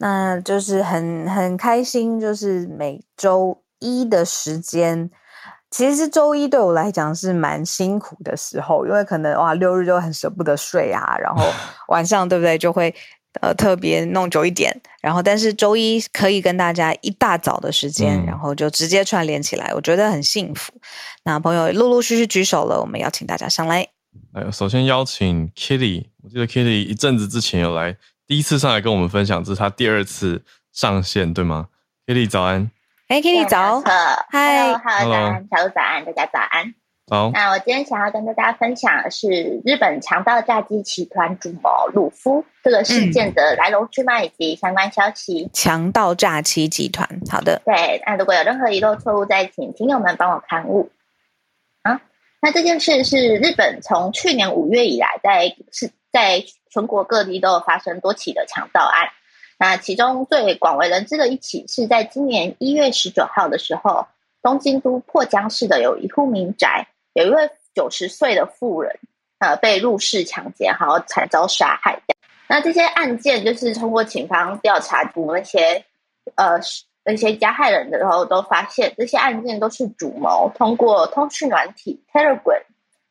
[0.00, 5.10] 那就是很很开心，就是每周一的时间。
[5.70, 11.44] 其实周一对我来讲是蛮辛苦的时候，因为可能哇六日就很舍不得睡啊，然后
[11.88, 12.92] 晚上对不对就会
[13.42, 20.72] 呃特别弄久一点，然后但是周一可以跟大家一大早的时间，然后就直接串联起来，我觉得很幸福。
[21.24, 23.86] 那朋友陆陆续续举手了，我们邀请大家上来。
[24.32, 27.96] 哎，首先邀请 Kitty，我记得 Kitty 一阵子之前有来，
[28.30, 30.40] 第一次上来跟我们分享，这是他第二次
[30.70, 31.66] 上线，对吗
[32.06, 32.70] ？Kitty 早安。
[33.08, 33.82] 哎，Kitty 早，
[34.30, 36.74] 嗨，Hello，早安，小鹿早安，大家早安。
[37.10, 45.50] 好，那我今天想要跟大家分享的是日本强盗炸鸡集团主谋鲁夫这个事件的来龙去脉以及相关消息。
[45.52, 48.00] 强盗炸鸡集团，好的，对。
[48.06, 50.92] 那如果有任何遗漏错误，再请听友们帮我刊物。
[51.82, 52.00] 啊，
[52.40, 59.08] 那这件事是日本从去年五月以来，在是在全国各地都有发生多起的强盗案。
[59.58, 64.06] 那其中最广为人知的一起，是在今年一月十九号的时候，
[64.42, 68.98] 东京都破江市的有一户民宅，有一位九十岁的妇人，
[69.38, 72.00] 呃，被入室抢劫，然后惨遭杀害。
[72.48, 75.84] 那这些案件就是通过警方调查，捕那些
[76.36, 76.58] 呃
[77.04, 82.62] 那些加害人的时候，都发现这些案件都是主谋通过通讯软体 Telegram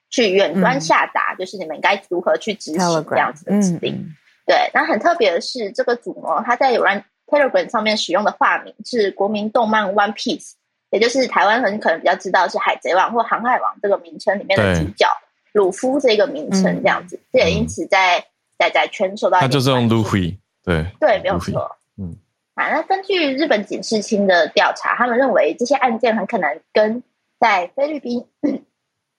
[0.10, 4.14] 去远端下达，就是你们应该如何去执行这样子的指令。
[4.46, 10.54] 对，那很特别的是，这个主模他在有关 Telegram 上面使用的化名是国民动漫 One Piece，
[10.90, 15.06] 也就是台湾很可能比较知道是海贼王或航海王这个名称里面的主角
[15.54, 18.26] 鲁夫这个名称这样子，这也因此在
[18.58, 22.16] 仔仔圈受到他就是用 Luffy，对对，没有错，嗯，
[22.56, 27.04] 啊，那根据日本警视厅的调查，他们认为这些案件很可能跟
[27.40, 28.26] 在菲律宾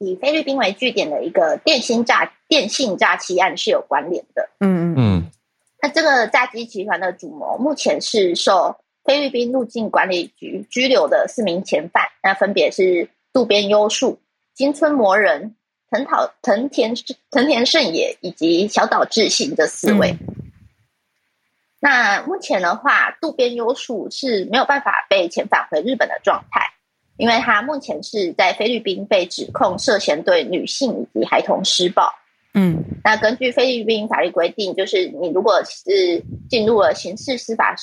[0.01, 5.30] 以菲律宾为据点的一个电信诈电信诈欺案是有关联的，嗯嗯嗯。
[5.82, 14.18] 那这个诈欺集团的主谋目前是受菲律宾入境管理局拘留的四名嫌犯，那分别是渡边优树、
[14.55, 15.55] 金村磨人、
[15.90, 16.94] 藤讨藤田
[17.30, 20.16] 藤田胜也以及小岛智信这四位。
[21.78, 26.72] 那目前的话，渡边优树是没有办法被遣返回日本的状态，
[27.21, 32.11] 因为他目前是在菲律宾被指控涉嫌对女性以及孩童施暴。
[32.55, 37.77] 嗯，那根据菲律宾法律规定，就是你如果是进入了刑事司法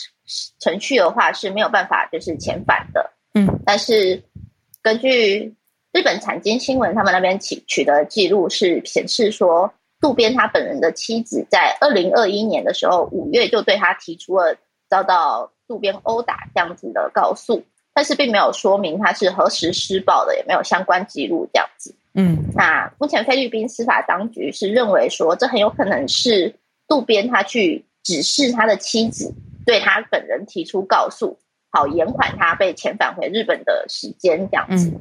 [0.60, 3.12] 程序的话，是没有办法就是遣返的。
[3.36, 4.24] 嗯，但是
[4.82, 5.56] 根据
[5.94, 9.72] 日本产经新闻他们那边取取得记录是显示说，
[10.02, 14.58] 渡边他本人的妻子在二零二一年的时候五月就对他提出了
[14.90, 17.64] 遭到渡边殴打这样子的告诉。
[17.98, 21.96] 但是并没有说明他是何时施暴的，也没有相关记录这样子。
[22.14, 26.54] 嗯，那目前菲律宾司法当局是认为说，这很有可能是
[26.88, 29.34] 渡边他去指示他的妻子
[29.66, 31.40] 对他本人提出告诉，
[31.72, 34.94] 好延缓他被遣返回日本的时间这样子。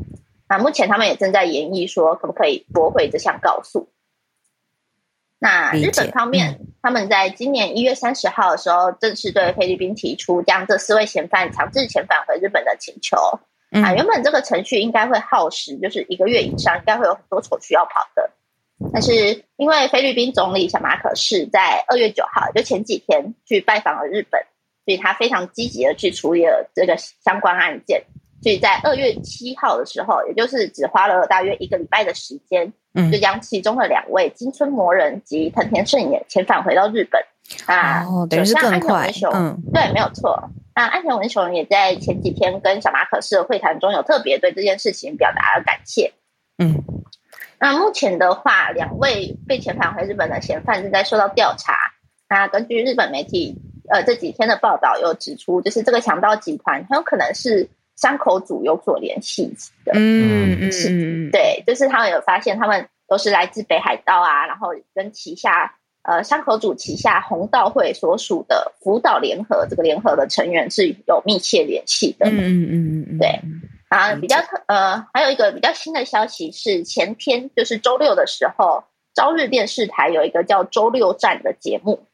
[0.48, 3.90] 那目前他们也正在研议说，可不可以驳回这项告诉。
[5.38, 13.16] 那日本方面，他们在今年一月三十号的时候，正式对菲律宾提出将这四位嫌犯强制遣返回日本的请求。
[13.72, 18.30] 啊，原本这个程序应该会耗时，就是一个月以上，应该会有很多手续要跑的。
[18.92, 24.40] 但是因为菲律宾总理小马可是在二月九号，就前几天去拜访了日本，
[24.84, 28.00] 所以他非常积极的去处理了这个相关案件。
[28.40, 32.72] 所以在二月七号的时候，也就是只花了大约一个礼拜的时间。
[33.12, 37.20] 就将其中的两位金村魔人及藤田胜也遣返回到日本
[37.66, 39.10] 啊，等于是更快。
[39.34, 40.50] 嗯，对，没有错。
[40.74, 46.12] 那安田文雄也在前几天跟小马可士的会谈中有特别对这件事情表达了感谢。
[46.58, 46.82] 嗯，
[47.60, 51.74] 那目前的话，两位被遣返回日本的嫌犯正在受到调查。
[52.28, 57.68] 那根据日本媒体呃这几天的报道，有指出，就是这个强盗集团很有可能是。
[57.96, 59.46] 山口组有所联系
[59.84, 60.70] 的，嗯嗯。
[60.70, 73.40] 是，对，就是他们有发现，他们都是来自北海道啊，然后跟旗下呃山口组旗下红道会所属的福岛联合这个联合的成员是有密切联系的，嗯嗯嗯嗯，对，
[73.88, 78.84] 啊，比较特呃，还有一个比较新的消息是前天就是周六的时候，
[79.14, 82.06] 朝日电视台有一个叫周六站的节目，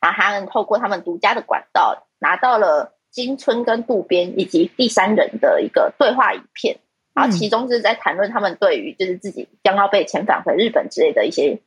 [0.00, 2.95] 啊，他们透过他们独家的管道拿到了。
[3.16, 6.76] 金村跟渡边以及第三人的一个对话影片，
[7.14, 11.58] 然后其中就是在谈论他们对于就是自己将要被遣返回日本之类的一些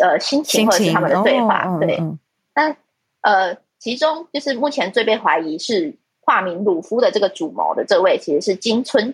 [0.00, 1.76] 呃心情或者是他们的对话。
[1.80, 2.00] 对，
[2.54, 2.76] 那
[3.20, 9.12] 呃，其中就是目前最被怀疑是化名鲁夫的这个主谋的这位，其实是金村，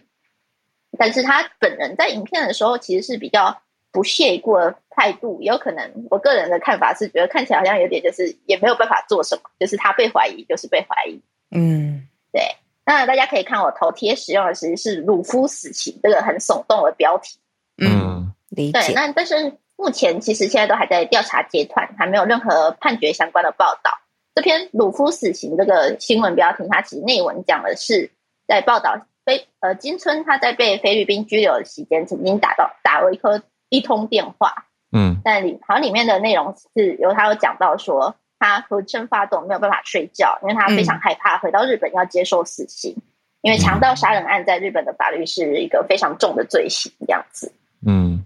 [0.99, 11.19] 但是他本人在影片的时候其实是比较不屑一顾的态度，也有可能我个人的看法是觉得看起来好像有点就是也没有办法做什么，就是他被怀疑就是被怀疑。
[11.51, 12.43] 嗯，对，
[12.85, 17.39] 那大家可以看我头贴使用的其实是“鲁夫死刑”这个很耸动的标题。
[17.79, 18.79] 嗯，理解。
[18.79, 23.91] 对，那但是目前其实现在都还在调查阶段，还没有任何判决相关的报道。
[24.35, 28.11] 这篇“鲁夫死刑”这个新闻标题，它其实内文讲的是
[28.47, 34.67] 在报道菲呃金村他在被菲律宾拘留的期间，曾经打到打了一颗一通电话。
[34.93, 38.17] 嗯，但里好像里面的内容是由他有讲到说。
[38.39, 42.97] 他浑身发抖，没有办法睡觉，因为他非常害怕回到日本要接受死刑，
[43.43, 47.53] 因为强盗杀人案在日本的法律是一个非常重的罪行，这样子。
[47.87, 48.25] 嗯，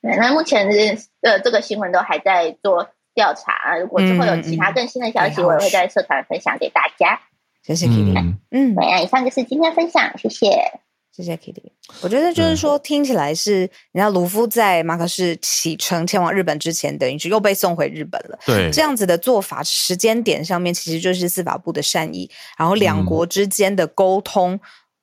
[0.00, 0.68] 那目前
[1.20, 7.20] 呃这个新闻都还在做调查，如果之后有其他更新的消息，我也会在社团分享给大家。
[7.62, 8.36] 谢谢 Kitty。
[8.50, 10.80] 嗯，对啊，以上就是今天分享，谢谢。
[11.14, 18.38] 谢谢 Kitty，我觉得就是说，听起来是，你看卢夫在马克思启程前往日本之前，等于是又被送回日本了。
[18.46, 24.58] 对，这样子的做法，时间点上面其实就是司法部的善意，然后两国之间的沟通，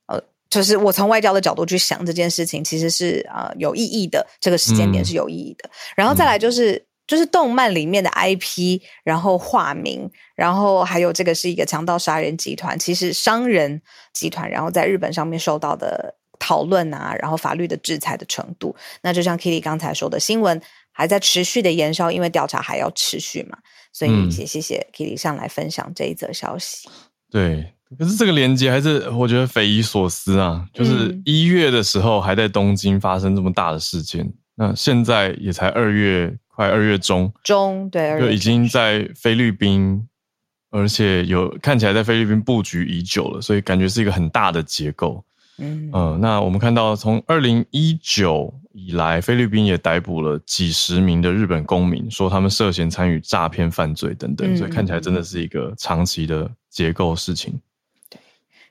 [0.06, 5.70] 呃，就是我从外交的角度去想这件事情，其实是呃有意义的，这个时间点是有意义的。
[5.94, 6.84] 然后再来就是。
[7.10, 13.82] 就是动漫里面的 IP，然后化名，然后还有这个是一个强盗杀人集团，其实商人
[14.12, 23.58] 集团，然后在日本上面受到的讨论啊，然后法律的制裁的程度，那就像 Kitty 刚才说的，新闻还在持续的延烧，因为调查还要持续嘛，
[23.92, 26.88] 所以也谢谢 Kitty 上来分享这一则消息。
[27.28, 36.32] 对，可是这个连接还是我觉得匪夷所思啊，就是一月的时候还在东京发生这么大的事件，那现在也才二月。
[36.60, 40.06] 快二月中，中对，就已经在菲律宾，
[40.68, 45.24] 而且有看起来在菲律宾布局已久了，所以感觉是一个很大的结构。
[45.56, 57.58] 嗯嗯，那我们看到从二零一九以来，菲律宾也逮捕了几十名的日本公民，说他们涉嫌参与诈骗犯罪等等，所以看起来真的是一个长期的结构事情。
[58.10, 58.20] 对，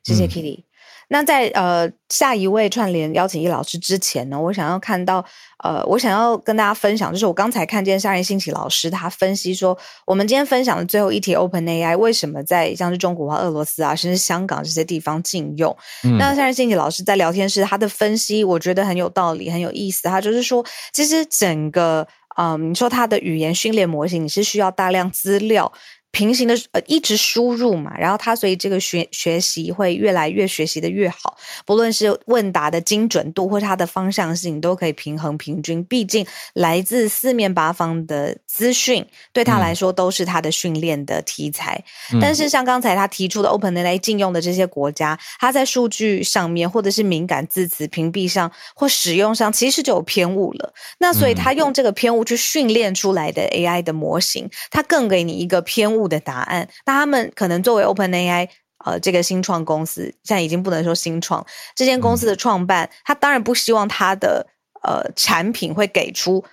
[0.04, 0.64] 谢谢 Kitty。
[1.10, 5.24] 那在呃下一位串联邀请易老师之前呢，我想要看到
[5.64, 15.76] 呃，我想要跟大家分享，就是我刚才看见夏仁兴起老师他分析说，我们今天分享的最后一题 Open AI 为什么在像是中国啊、俄罗斯啊，甚至香港这些地方禁用？
[16.18, 20.08] 那夏仁兴起老师在聊天室他的分析，我觉得很有道理，很有意思。
[20.08, 22.08] 他就是说，其实整个
[22.38, 25.72] 嗯，你说他的语言训练模型，你是需要大量资料。
[26.12, 35.84] 平行的呃一直输入嘛，然后他所以这个学学习会越来越学习的越好，不论是问答的精准度或它的方向性都可以平衡平均。
[35.84, 41.84] 毕竟来自四面八方的资讯对他来说都是他的训练的题材。
[42.20, 50.74] 但是像刚才他提出的 OpenAI 禁用的这些国家，他在数据上面或者是敏感字词屏蔽上或使用上其实就有偏误了。
[50.98, 55.99] 那所以他用这个偏误去训练出来的 AI 的模型，他更给你一个偏误。
[56.00, 58.48] 误的答案，那他们可能作为 OpenAI
[58.86, 61.46] 呃这个新创公司，现在已经不能说新创，
[61.76, 64.48] 这间公司的创办，他当然不希望他的
[64.84, 66.44] 呃产品会给出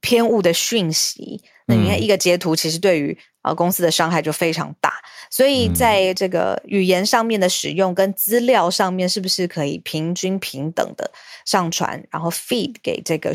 [0.00, 1.42] 偏误的讯息。
[1.66, 4.94] 那你看一个截图，其实对于呃公司的伤害就非常大。
[5.30, 11.10] 所以在这个语言上面的使用跟资料上面，是不是可以平均平等的
[11.44, 13.32] 上传，然后 feed 给这个？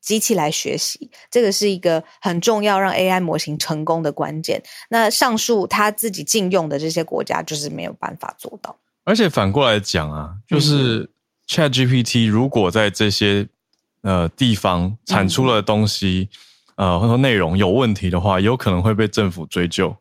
[0.00, 4.62] 机器来学习，这个是一个很重要让 AI 模型成功的关键。
[4.90, 8.76] 那上述他自己禁用的这些国家，就是没有办法做到。
[9.04, 11.08] 而且反过来讲啊，就是
[11.48, 13.48] ChatGPT 如果在这些
[14.02, 16.28] 呃地方产出了东西，
[16.76, 19.96] 呃或者说内容有问题的话，有可能会被政府追究。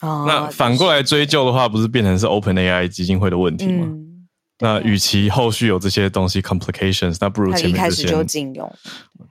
[0.00, 3.88] 哦，那反过来追究的话，不是变成是 OpenAI 基金会的问题吗？
[4.64, 8.74] 那与其后续有这些东西 complications，那不如前面开始就禁用。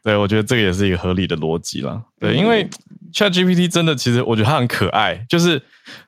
[0.03, 1.99] 对，我觉得这个也是一个合理的逻辑了。
[2.19, 2.69] 对，因为
[3.11, 5.25] Chat GPT 真的，其实我觉得它很可爱。
[5.27, 5.59] 就是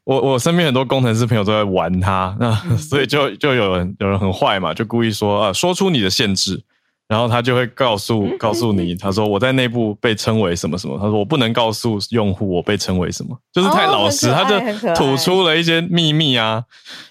[0.04, 6.62] 我我身边很多工程师朋友都在玩它，那 所以就就有人有人很坏嘛，就故意说啊，说出你的限制。
[7.08, 14.60] 然后他就会告诉告诉你，他说我在内部被称为什么什么，他说我不能告诉用户我被称为什么，就是太老实，他就
[14.95, 16.64] 吐出了一些秘密啊。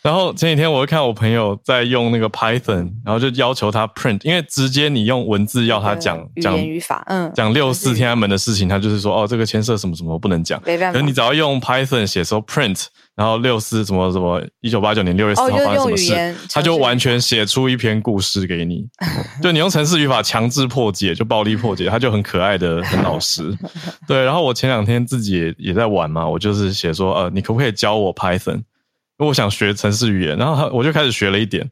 [0.03, 10.61] 然后前几天我会看我朋友在用那个 Python，然后就要求他 print，因为直接你用文字要他讲讲语法，嗯，讲六四天安门的事情，他就是说哦这个牵涉什么什么不能讲，
[10.93, 12.87] 可你只要用 Python 写说 print。
[13.17, 18.85] 然后六四什么什么，一九八九年六月四号发生什么事，他就完全写出一篇故事给你。
[19.41, 23.57] 就你用程式语法强制破解，就暴力破解，他就很可爱的很老实。
[24.09, 28.57] 对，然后我前两天自己也也在玩嘛，我就是写说，呃，你可不可以教我 Python？
[28.57, 31.71] 因为我想学程式语言，然后我就开始学了一点，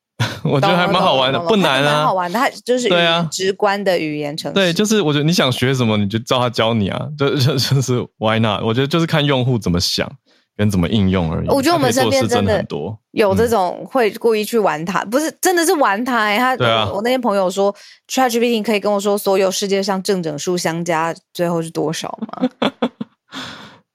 [0.42, 4.54] 我觉得还蛮好玩的，不难啊，好玩的，它就是对啊，直观的语言程式。
[4.54, 8.62] 对，就是我觉得你想学什么，你就照他教你啊，就就就是 Why not？
[8.62, 10.10] 我觉得就是看用户怎么想。
[10.58, 11.48] 跟怎么应用而已。
[11.48, 16.36] 我觉得我们身边真的很多有这种会故意去玩它，不是真的是玩它哎。
[16.36, 17.72] 他我那些朋友说
[18.08, 22.50] ，ChatGPT 可以跟我说所有世界上正整数相加最后是多少吗？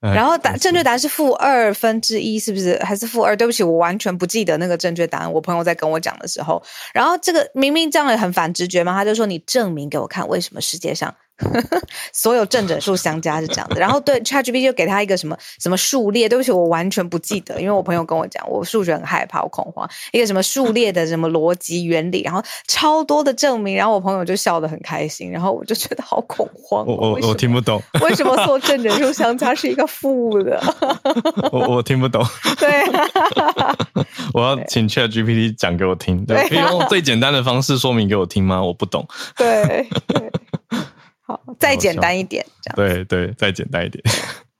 [0.00, 2.78] 然后答正确答案是负二分之一，是不是？
[2.82, 3.34] 还是负二？
[3.34, 5.32] 对不起，我完全不记得那个正确答案。
[5.32, 6.62] 我朋友在跟我讲的时候，
[6.92, 11.14] 然后这个明明这样也很反直觉嘛，他就说你证明给我看，为什么世界上？
[12.12, 30.62] 所有正整数相加是这样的，然后对 ChatGPT 就给他一个什么什么数列，对不起，我完全不记得，因为我朋友跟我讲，我数学很害怕，我恐慌，一个什么数列的什么逻辑原理，然后超多的证明，然后我朋友就笑得很开心，然后我就觉得好恐慌，我我我听不懂，为什么做正整数相加是一个负的？
[31.50, 32.24] 我我听不懂，
[32.58, 32.84] 对，
[34.32, 38.62] 我要请 ChatGPT 讲给我听，对，可以用最简单的方式说明给我听吗？
[38.62, 39.06] 我不懂，
[39.36, 39.88] 对。
[41.26, 42.76] 好，再简单一点，这样。
[42.76, 44.04] 对对，再简单一点。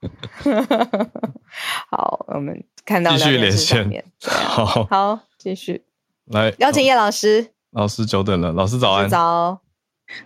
[1.91, 4.05] 好，我们看到继续连线。
[4.23, 5.83] 好，好，继续
[6.25, 7.51] 来邀请叶老师。
[7.73, 9.07] 老师久等了，老师早安。
[9.07, 9.61] 早，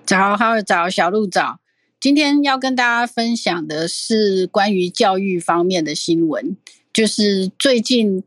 [0.06, 1.58] 早，好，早，小鹿早。
[1.98, 6.56] 今天要跟大家分享的是关于教育方面的新闻，
[6.92, 8.22] 就是最近，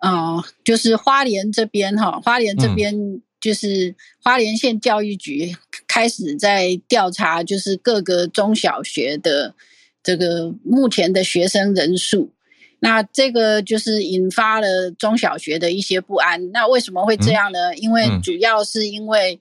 [0.00, 3.20] 哦，就是花莲这边哈，花莲这边。
[3.38, 3.94] 就是
[4.24, 5.54] 花莲县教育局
[5.96, 9.54] 开始在调查，就是各个中小学的
[10.02, 12.32] 这个目前的学生人数。
[12.80, 16.52] 那这个就是引发了中小学的一些不安。
[16.52, 17.74] 那为什么会这样呢？
[17.76, 19.40] 因为主要是因为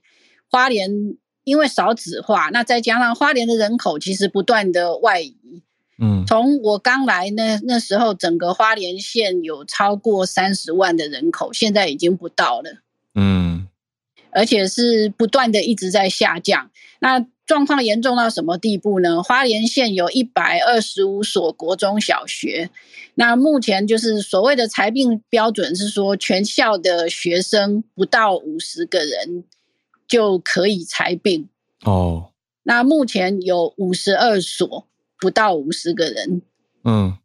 [0.49, 0.89] 花莲
[1.43, 5.61] 因为少子化，那再加上花莲的人口其实不断的外移。
[5.99, 12.77] 嗯，从我刚来那那时候，整个花莲县有超过三十万的人口，现在已经不到了。
[13.13, 13.54] 嗯。
[14.35, 16.69] 而且是不断的一直在下降。
[16.99, 19.23] 那状况严重到什么地步呢？
[19.23, 22.69] 花莲县有一百二十五所国中小学，
[23.13, 29.45] 那目前就是所谓的裁并标准是说，全校的学生不到五十个人
[30.05, 31.47] 就可以裁并
[31.85, 32.31] 哦。
[32.63, 36.41] 那目前有五十二所，不到五十个人，
[36.83, 37.17] 嗯，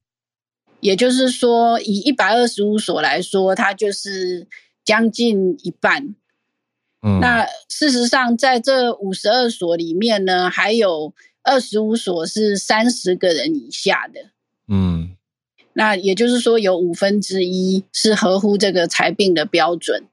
[0.81, 4.47] 也就是说，以一百二十五所来说，它就是
[4.85, 6.15] 将近一半。
[7.03, 14.21] 那事实上，在这五十二所里面呢，还有二十五所是三十个人以下的。
[14.69, 15.17] 嗯，
[15.73, 20.05] 那也就是说，有五分之一是合乎这个裁并的标准。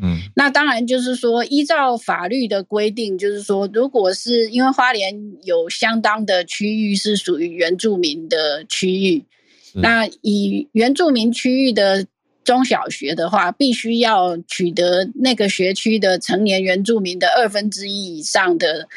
[0.00, 9.26] 嗯，那当然就是说，依照法律的规定，就是说，如果是因为花莲有相当的区域是属于原住民的区域，
[9.74, 12.06] 那以原住民区域的。
[12.42, 18.88] 中小学的话，必须要取得那个学区的成年原住民的二分之一以上的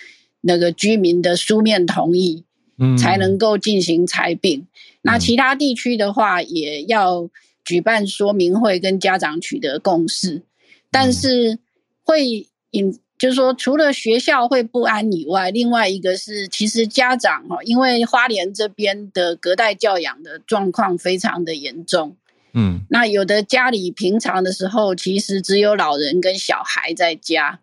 [0.41, 2.43] 那个居民的书面同意，
[2.77, 4.65] 嗯，才能够进行裁并。
[5.01, 7.29] 那其他地区的话，也要
[7.65, 10.41] 举办说明会跟家长取得共识。
[10.89, 11.59] 但是
[12.03, 22.15] 会引，就是说，除了学校会不安以外，另外一个是，其实家长哈，因为花莲这边的隔代教养的状况非常的严重。
[22.53, 27.59] 嗯，那有的家里平常的时候，其实只有老人跟小孩在家。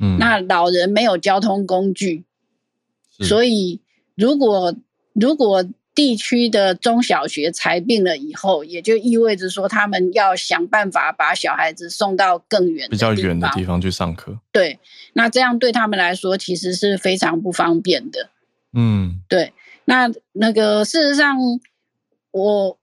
[0.00, 2.24] 嗯，那老人没有交通工具，
[3.20, 3.80] 所以
[4.16, 4.74] 如果
[5.12, 5.64] 如果
[5.94, 14.40] 地区的中小学裁并了以后，也就意味着说他们要想办法把小孩子送到更远、比较远的地方去上课。
[14.50, 14.80] 对，
[15.12, 18.30] 那这样对他们来说其实是非常不方便的。
[18.72, 19.52] 嗯，对，
[19.84, 21.38] 那那个事实上
[22.32, 22.76] 我。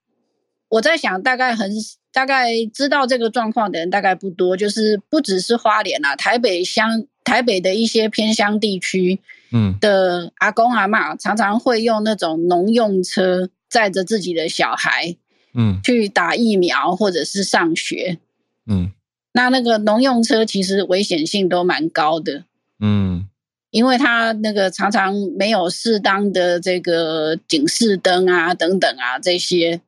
[0.72, 1.69] 我在想，大概很
[2.13, 9.19] 大概知道这个状况的人大概不多，就是不只是花莲啊，台北乡台北的一些偏乡地区，
[9.51, 15.17] 嗯，的阿公阿妈常常会用那种农用车载着自己的小孩，
[15.53, 18.17] 嗯，去打疫苗或者是上学，
[18.65, 18.93] 嗯，
[19.34, 22.45] 那那个农用车其实危险性都蛮高的，
[22.80, 23.28] 嗯，
[23.72, 29.82] 因为它那个常常没有适当的这个警示灯啊等等啊这些。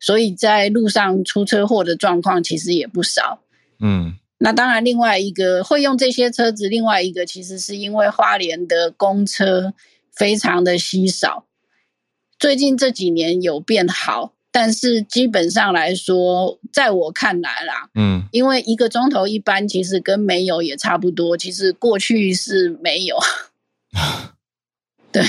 [0.00, 3.40] 所以在路上出车祸的状况其实也不少，
[3.80, 9.74] 嗯，那当然另外一个会用这些车子，另外一个其实是因为花莲的公车
[10.14, 11.46] 非常的稀少，
[12.38, 23.18] 最近这几年有变好，但是基本上来说，在我看来啦，嗯，因为一个钟头一班其实跟没有也差不多，其实过去是没有，
[25.10, 25.24] 对。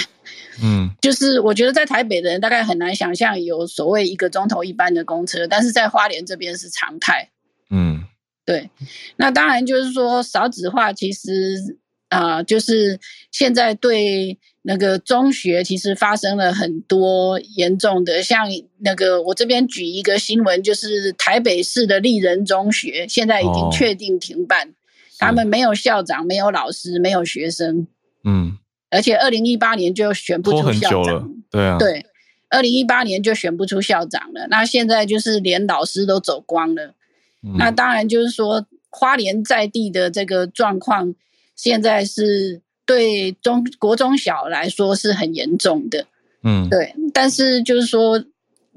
[0.61, 7.29] 嗯，就是我觉得在台北的人大概很难想象有所谓一个钟头一班的公车，但是在花莲这边是常态。
[7.69, 8.03] 嗯，
[8.45, 8.69] 对。
[9.17, 11.77] 那当然就是说少子化，其实
[12.09, 12.99] 啊，就是
[13.31, 18.47] 现在对那个中学其实发生了很多严重的，像
[18.79, 24.73] 那个我这边举一个新闻，就是台北市的丽人中学现在已经确定停办，
[25.17, 27.87] 他们没有校长，没有老师，没有学生。
[28.23, 28.57] 嗯。
[28.89, 32.05] 而且二零一八年就选不出校长，对啊，对，
[32.49, 34.47] 二零一八年就选不出校长了。
[34.49, 36.93] 那现在就是连老师都走光了。
[37.57, 41.13] 那当然就是说，花莲在地的这个状况，
[41.55, 46.05] 现在是对中国中小来说是很严重的。
[46.43, 46.93] 嗯，对。
[47.13, 48.23] 但是就是说。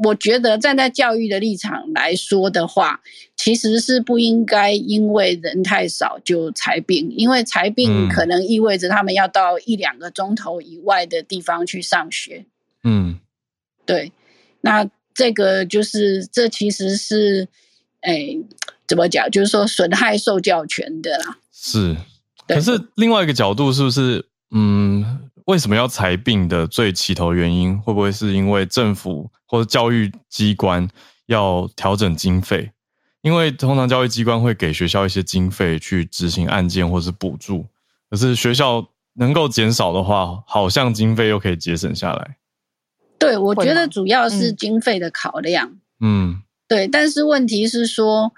[0.05, 3.01] 我觉得站在教育的立场来说的话，
[3.37, 12.47] 其实是不应该因为人太少就裁并，因为裁并可能意味着他们要到一两个钟头以外的地方去上学。
[12.85, 13.21] 嗯，
[13.87, 14.13] 对，
[14.63, 17.47] 那这个就是这其实是，
[18.01, 18.37] 哎，
[18.89, 19.31] 怎么讲？
[19.31, 21.39] 就是说损害受教权的啦。
[21.53, 21.97] 是，
[22.49, 24.25] 可是另外一个角度是不是？
[24.51, 25.22] 嗯。
[25.47, 30.89] 为什么要裁并的最起头原因，会不会是因为政府或者教育机关
[31.27, 32.71] 要调整经费？
[33.23, 37.67] 因为通常教育机关会给学校一些经费去执行案件或是补助，
[38.11, 38.85] 可是学校
[39.15, 42.37] 能够减少的话，好像经费又可以节省下来。
[43.19, 45.79] 对，我觉得主要是经费的考量。
[46.01, 46.89] 嗯，对。
[46.89, 48.33] 但是问题是说，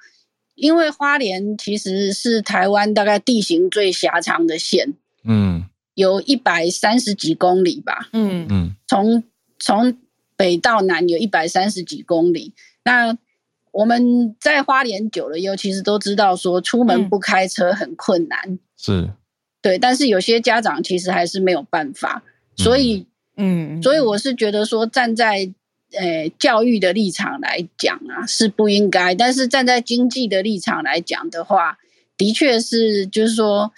[0.55, 4.95] 因为花莲其实是台湾大概地形最狭长的县。
[5.23, 5.65] 嗯。
[5.95, 8.47] 有一百三十几公里吧，嗯。
[8.51, 9.23] 嗯，从
[9.59, 9.97] 从
[10.37, 12.53] 北到南有一百三十几公里。
[12.85, 13.17] 那
[13.71, 19.11] 我们在花莲久了以后，其实都知道说出门不开车很困难，是，
[19.61, 19.79] 对。
[19.79, 22.23] 但是有些家长其实还是没有办法，
[22.57, 25.53] 所以，嗯，所以我是觉得说站在
[25.93, 31.79] 呃教育的立场来讲啊，是不应该；但是站在经济的立场来讲的话，
[32.17, 33.73] 的确是，就是说，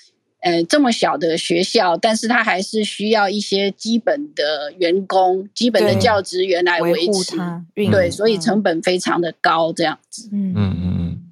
[0.46, 7.36] 呃，这么小的学校，但是它还是需要一些基本的员工、基本的教职员来维持，
[7.74, 10.28] 对，所以成本非常的高，这样子。
[10.32, 11.22] 嗯嗯嗯。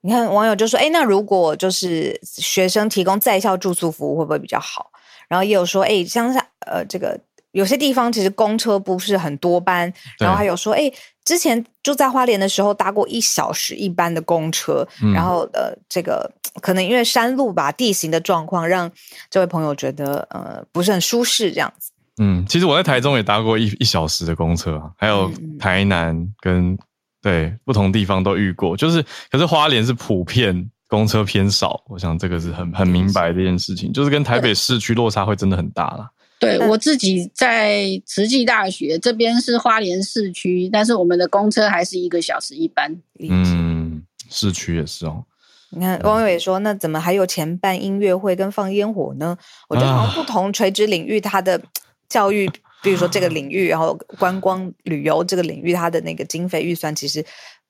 [0.00, 4.90] 你看网友就说：“哎，那如果就是学生提供在校住宿服务，会不会比较好？”
[5.28, 7.20] 然后也有说：“哎，乡下呃，这个
[7.52, 10.90] 有些地方其实公车不是很多班。”然后还有说：“哎。”
[11.24, 18.90] 之前住在花莲的时候，搭过一小时一班的公车，然后呃，这个可能因为山路吧，地形的状况，让
[19.30, 21.90] 这位朋友觉得呃不是很舒适这样子。
[22.18, 26.78] 嗯，其实我在台中也搭过一一小时的公车，还有台南跟
[27.22, 36.08] 对不同地方都遇过，就是可是花莲是普遍公车偏少，我想这个是很很明白的一件事情，就是跟台北市区落差会真的很大了。
[36.38, 42.94] 对我自己在慈济大学这边是花莲市区，但是我们的公车还是一个小时一班。
[43.18, 45.24] 嗯，市区也是哦。
[45.70, 49.36] 你看汪友也说，那怎么还有钱办音乐会跟放烟火呢？
[49.68, 51.60] 我觉得好像不同垂直领域，它的
[52.08, 52.48] 教育，
[52.82, 57.24] 比如说这个领域，然后观光旅游这个领域，它的那个经费预算其实。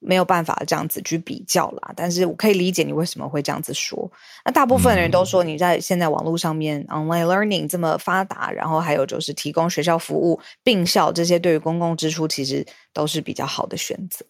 [0.06, 4.10] 没有办法这样子去比较啦，但是我可以理解你为什么会这样子说。
[4.44, 14.24] 那大部分人都说你在现在网络上面 online learning 这么发达，然后还有就是提供学校服务并校这些，对于公共支出其实都是比较好的选择。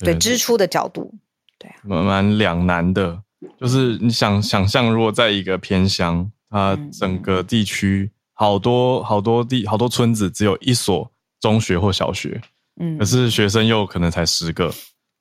[0.00, 1.14] 对支出的角度，
[1.58, 3.22] 对啊，蛮两难的。
[3.60, 11.10] 就是你想想象，如果在一个偏乡，它整个地区好多好多地好多村子，只有一所
[11.40, 12.40] 中学或小学。
[12.80, 14.72] 嗯，可是学生又可能才十个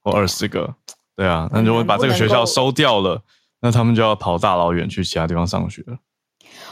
[0.02, 0.76] 或二十个，
[1.16, 3.22] 对啊，那如果把这个学校收掉了，
[3.62, 5.98] 那他们就要跑大老远去其他地方上学了。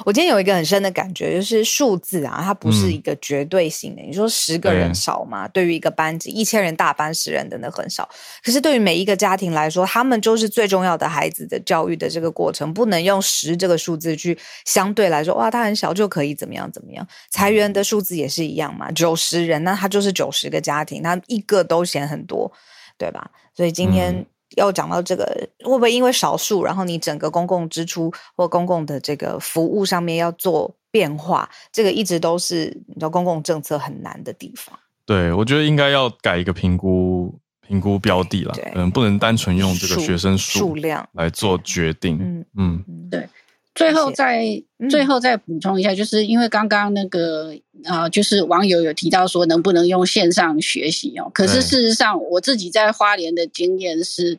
[0.05, 4.01] 我今天有一个很深的感觉，就是数字啊，它不是一个绝对性的。
[4.01, 5.47] 你说十个人少吗？
[5.47, 8.09] 对于一个班级，一千人大班十人真的很少。
[8.43, 17.07] 可是对于每一个家庭来说，他们就是最重要的孩子的教育的这个过程，不能用十这个数字去相对来说，哇，他很小就可以怎么样怎么样。
[17.29, 22.51] 裁员的数字也是一样嘛，九十人，那他就是九十个家庭，他一个都嫌很多，
[22.97, 23.29] 对吧？
[23.55, 24.25] 所以今天。
[24.55, 25.23] 要讲到这个，
[25.63, 31.49] 会不会因为少数，然后你整个公共支出或公共的这个服务上面要做变化？
[31.71, 34.77] 这个一直都是你知道公共政策很难的地方。
[35.05, 37.33] 对，我觉得应该要改一个评估
[37.65, 42.17] 评估标的了，嗯，不能单纯用这个学生数量来做决定。
[42.21, 43.27] 嗯嗯，对。
[43.73, 47.55] 最后再最后再补充一下，就是因为刚刚那个
[47.85, 51.31] 啊，就是网友有提到说能不能用线上学习哦。
[51.33, 54.37] 可是事实上，我自己在花莲的经验是，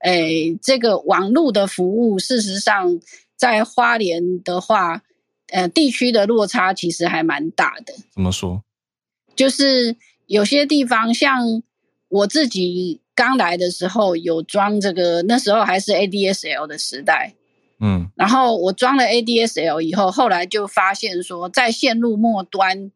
[0.00, 3.00] 诶，这个网络的服务，事实上
[3.36, 5.02] 在花莲的话，
[5.50, 7.94] 呃，地区的落差其实还蛮大的。
[8.12, 8.62] 怎么说？
[9.34, 9.96] 就是
[10.26, 11.62] 有些地方，像
[12.08, 17.34] 我自己刚来的时候有装这个，那时候还是 ADSL 的时代。
[17.80, 22.90] 嗯，然后我装了 ADSL 以后，后来就发现说，在线路末端，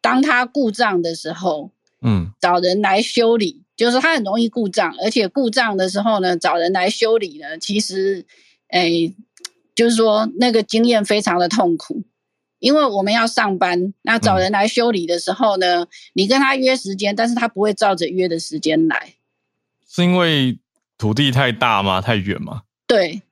[0.00, 8.24] 当它故障的时候，嗯，找人来修理，就是它很容易故障，而且故障的时候呢，找人来修理呢，其实，
[8.68, 9.12] 哎，
[9.74, 12.04] 就是说那个经验非常的痛苦，
[12.60, 19.14] 因为我们要上班，那找人来修理的时候呢，你跟他约时间，但是他不会照着约的时间来，
[19.88, 20.58] 是因为
[20.96, 22.00] 土地太大吗？
[22.00, 22.62] 太远吗？
[22.86, 23.22] 对。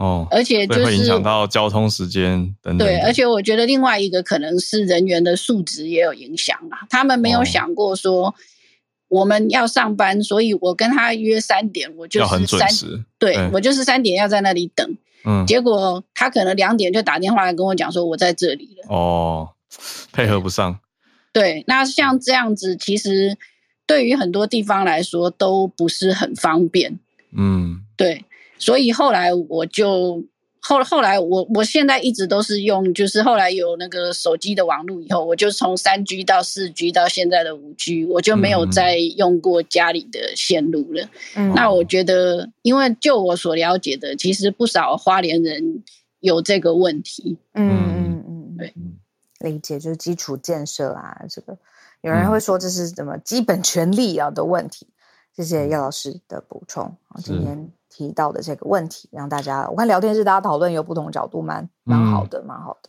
[0.00, 2.88] 哦，而且就是会影响到交通时间等等。
[2.88, 6.88] 对，而且我觉得另外一个可能是人员的素质也有影响啊。
[6.88, 8.34] 他们没有想过说
[9.08, 12.66] 我们要上班，所以我跟他约三点，我就是三，
[13.18, 14.96] 对我就是三点要在那里等。
[15.26, 18.88] 嗯，结果他可能两点就打电话来跟我讲说我在这里了。
[18.88, 19.50] 哦，
[20.12, 20.80] 配合不上。
[21.30, 23.36] 对，那像这样子，其实
[23.86, 26.98] 对于很多地方来说都不是很方便。
[27.36, 28.24] 嗯，对。
[28.60, 30.22] 所以后来我就
[30.60, 41.08] 后后来我我现在一直都是用，就是后来有那个手机的网络以后，我就从三 G 到四 G 到现在的五 G，我就没有再用过家里的线路了。
[41.54, 45.82] 那我觉得，因为就我所了解的，其实不少花莲人
[46.20, 47.38] 有这个问题。
[47.54, 48.74] 嗯嗯嗯，对，
[49.50, 51.56] 理解就是基础建设啊，这个
[52.02, 54.86] 有人会说这是什么基本权利啊的问题。
[55.34, 56.94] 谢谢叶老师的补充
[57.24, 57.72] 今天。
[58.00, 62.88] 提到的这个问题，让大家我看聊天室大家讨论有不同角度，蛮蛮好的，蛮好的。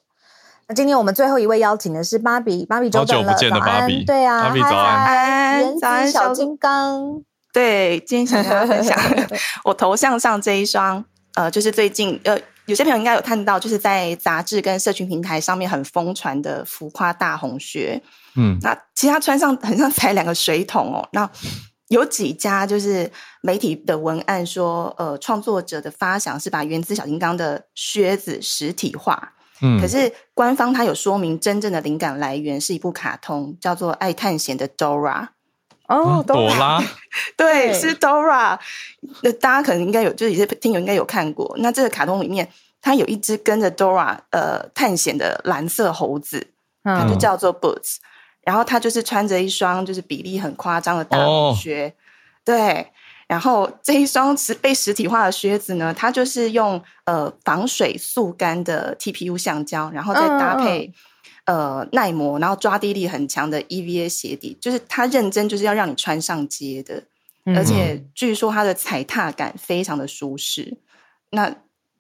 [0.68, 8.98] 那今天我们最后一位邀请的是芭比，芭比久等了，早安，对啊，芭比早安，早安小金刚，对，今天想跟大家分享
[9.66, 11.04] 我头像上这一双，
[11.34, 18.02] 呃，就是最近呃，有些朋友应该有看到，就是在杂志跟社群平台上面很疯传的浮夸大红靴，
[18.38, 21.30] 嗯，那其实他穿上很像踩两个水桶哦，那。
[21.92, 23.12] 有几家就是
[23.42, 29.34] 媒体的文案说，呃，创作者的发想是把原子小金刚的靴子实体化。
[29.62, 35.24] 嗯，可是官方它有说明，真正的灵感来源是一部卡通，叫做《爱探险的 Dora》。
[35.90, 36.82] 哦，朵拉，
[37.36, 38.58] 对，是 Dora。
[39.22, 41.54] 那大家可能应该有，就是有些听友应该有看过。
[41.60, 42.48] 那这个卡通里面，
[42.82, 46.48] 它有一只跟着 Dora 呃探险的蓝色猴子，
[46.86, 47.98] 它就叫做 Boots。
[48.44, 51.18] 然后他就是穿着一双就是比例很夸张的大
[51.56, 51.94] 靴，
[52.44, 52.88] 对。
[53.28, 60.92] 然后这一双实被实体化的靴子呢，它就是用呃防水速干的 TPU 橡胶，然后再搭配
[61.46, 67.02] 呃耐磨，然后抓地力很强的 EVA 鞋底，就是它认真就是要让你穿上街的。
[67.56, 70.78] 而且据说它的踩踏感非常的舒适。
[71.30, 71.56] 那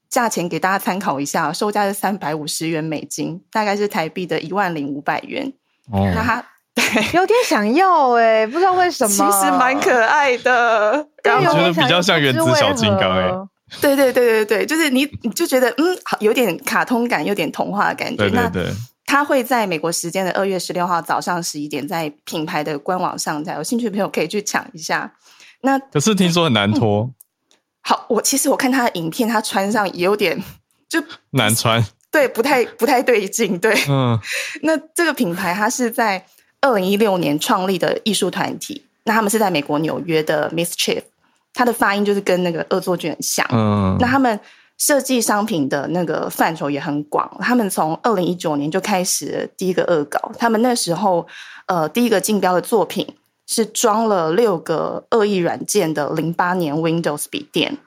[0.09, 5.53] 价钱给大家参考一下，售价是三百五十元美金，大概是台币的一万零五百元。
[5.89, 6.43] 那他
[7.13, 11.05] 有点想要哎，不知道为什么，其实蛮可爱的。
[11.23, 13.29] 然后觉得比较像原子小金刚哎，
[13.81, 18.17] 对对对对对，就是你你就觉得嗯，有点卡通感，有点童话的感觉。
[18.17, 18.73] 对对对，
[19.05, 25.11] 他会在美国时间的二月十六号早上十一点在品牌的官网上架，有兴趣的朋友可以去抢一下。
[25.61, 27.11] 那可是听说很难脱。
[27.81, 30.41] 好，我其实我看他的影片，他穿上也有点
[30.87, 31.83] 就难穿。
[32.11, 33.57] 对，不太不太对劲。
[33.57, 34.19] 对，嗯，
[34.63, 36.23] 那这个品牌它是在
[36.59, 41.01] 二零一六年创立的艺术团体，那他们是在美国纽约的 Mischief，
[41.53, 43.47] 它的发音就是跟那个恶作剧很像。
[43.51, 44.37] 嗯，那他们
[44.77, 51.25] 设计商品的那个范畴也很广，他们从二零一九年就开始第一个恶搞，他们那时候
[51.67, 53.07] 呃第一个竞标的作品
[53.47, 57.77] 是装了六个恶意软件的零八年 Windows 笔电。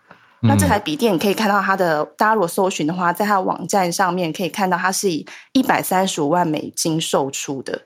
[0.47, 7.83] 那这台笔电，你可以看到它的，大家如果搜寻的话，在它的网站上面可以看到，它是以一百三十五万美金售出的。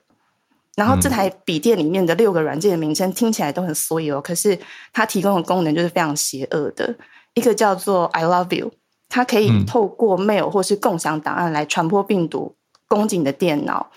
[0.75, 4.59] 然后这台笔电里面的六个软件的名称听起来都很所以哦，可是
[4.91, 6.93] 它提供的功能就是非常邪恶的。
[7.33, 8.71] 一个叫做 I love you，
[9.07, 12.55] 它可以透过 mail 或是共享档案来传播病毒，
[12.87, 13.89] 攻击你的电脑。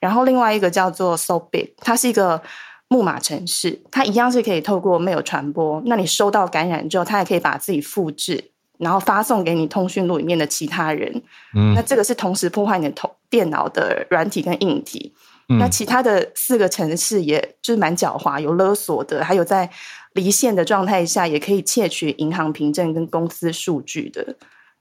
[0.00, 2.42] 然后另外一个叫做 So Big，它是一个。
[2.90, 5.80] 木马城市，它一样是可以透过 mail 传播。
[5.86, 8.42] 那你收到感染之后，它也可以把自己复制，
[8.78, 11.22] 然后发送给你通讯录里面的其他人。
[11.54, 15.14] 嗯，那这个是同时破坏你的头电脑的软体跟硬体。
[15.58, 19.70] 那其他的四个城市，也就是蛮狡猾，有勒索的，还有在
[20.14, 24.36] 离线的状态下，也可以窃取银行凭证跟公司数据的。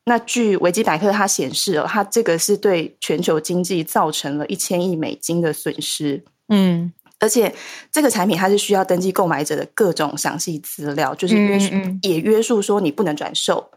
[0.06, 6.24] 那据维基百科，它显示哦，它这个是对全球经济造成了一千亿美金的损失。
[6.50, 6.92] 嗯。
[7.20, 7.54] 而且
[7.92, 13.70] 这个产品它是需要登记购买者的各种详细资料，就是约束也约束说你不能转售。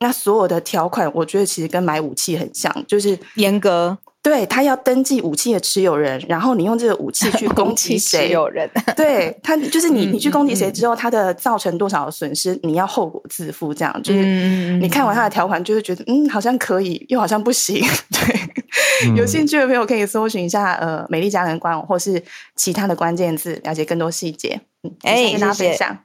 [0.00, 3.98] 那所有的条款，我觉得其实跟买武器很像，就是严格。
[4.22, 8.26] 对他要登记武器的持有人，然后你用这个武器去攻击 谁？
[8.26, 13.72] 持有人，对他就是你，你去攻击谁之后，他的造成多少损失，你要后果自负。
[13.72, 17.82] 这样就是你看完他的条款，就会觉得嗯，好像可以，又好像不行。
[18.12, 22.22] 对，有兴趣的朋友可以搜寻一下呃，美丽家人官网或是
[22.56, 24.60] 其他的关键字，了解更多细节。
[24.82, 25.98] 嗯，哎，跟大家分享，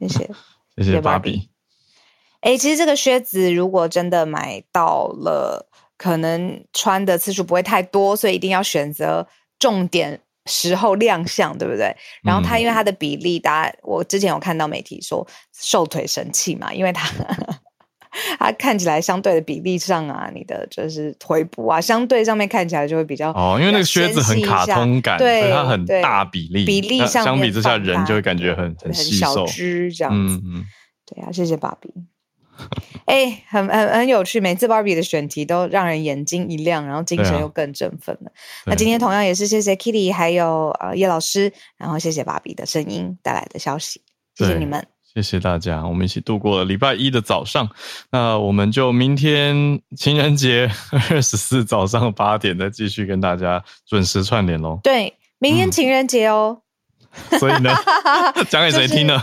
[0.00, 0.30] 谢谢，
[0.78, 1.48] 谢谢芭比。
[2.40, 5.68] 哎，其实这个靴子如果真的买到了。
[6.00, 9.28] 可能穿的次数不会太多，所以一定要选择
[9.58, 11.94] 重点时候亮相，对不对？
[12.22, 17.06] 然后它因为它的比例，大家我之前有看到媒体说瘦腿神器嘛，因为它
[18.38, 30.36] 它 看起来相对的比例上啊，你的就是腿部啊，相对上面看起来就会比较哦，因为那个靴子很卡通感，对它很大比例，比例上相比之下人就会感觉很很细瘦这样子。
[30.36, 30.64] 嗯嗯
[31.04, 31.92] 对啊，谢谢芭比。
[33.06, 38.30] 哎，很很很有趣，每次芭比的选题都让人眼睛一亮，然后精神又更振奋了。
[38.66, 44.00] 那今天同样也是谢谢 Kitty 还有呃叶老师，然后谢谢芭比的声音带来的消息，
[44.36, 47.68] 谢谢你们，谢谢大家，我们一起度过了礼拜一的早上。
[48.12, 50.70] 那我们就明天情人节
[51.10, 54.78] 二十四早上八点再继续跟大家准时串联喽。
[54.84, 56.62] 对，明天情人节哦。
[57.38, 57.74] 所以呢，
[58.48, 59.22] 讲给谁听呢？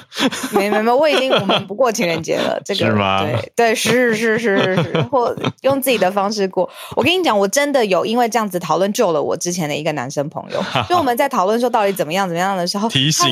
[0.52, 2.60] 没没没，我已经我们不过情人节了。
[2.66, 3.24] 这个是吗？
[3.24, 6.70] 对对，是是是是，或用自己的方式过。
[6.96, 10.64] 我跟你讲，我真的有因为这样子讨论救了我之前的一个男生朋友。
[10.90, 13.26] 就我们在讨论说到底怎么样怎么样的时候，提醒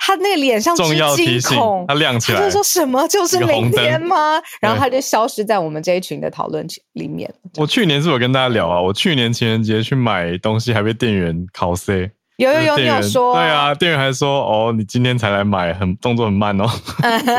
[0.00, 4.40] 他那个脸上重要提醒，他亮起来，就说什么就是明天吗？
[4.60, 7.32] 然后他就消失在我们这一群的讨论群里面。
[7.56, 12.10] 我去年是有跟大家聊啊，我去年情人节去买东西，还被店员考 C。
[12.36, 13.34] 有有有，你有说？
[13.34, 16.64] 对啊，店员还说：“哦，你今天才来买，很动作很慢哦。”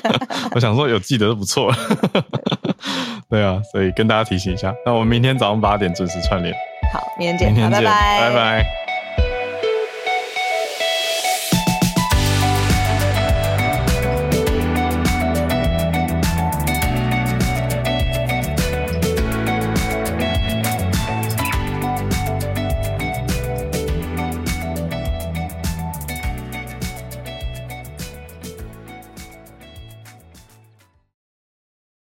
[0.54, 1.70] 我想说有记得就不错。
[3.28, 6.54] 对啊，所以跟大家提醒一下，那我们明天早上八点准时串联。
[6.92, 8.87] 好，明天见，拜拜，拜拜。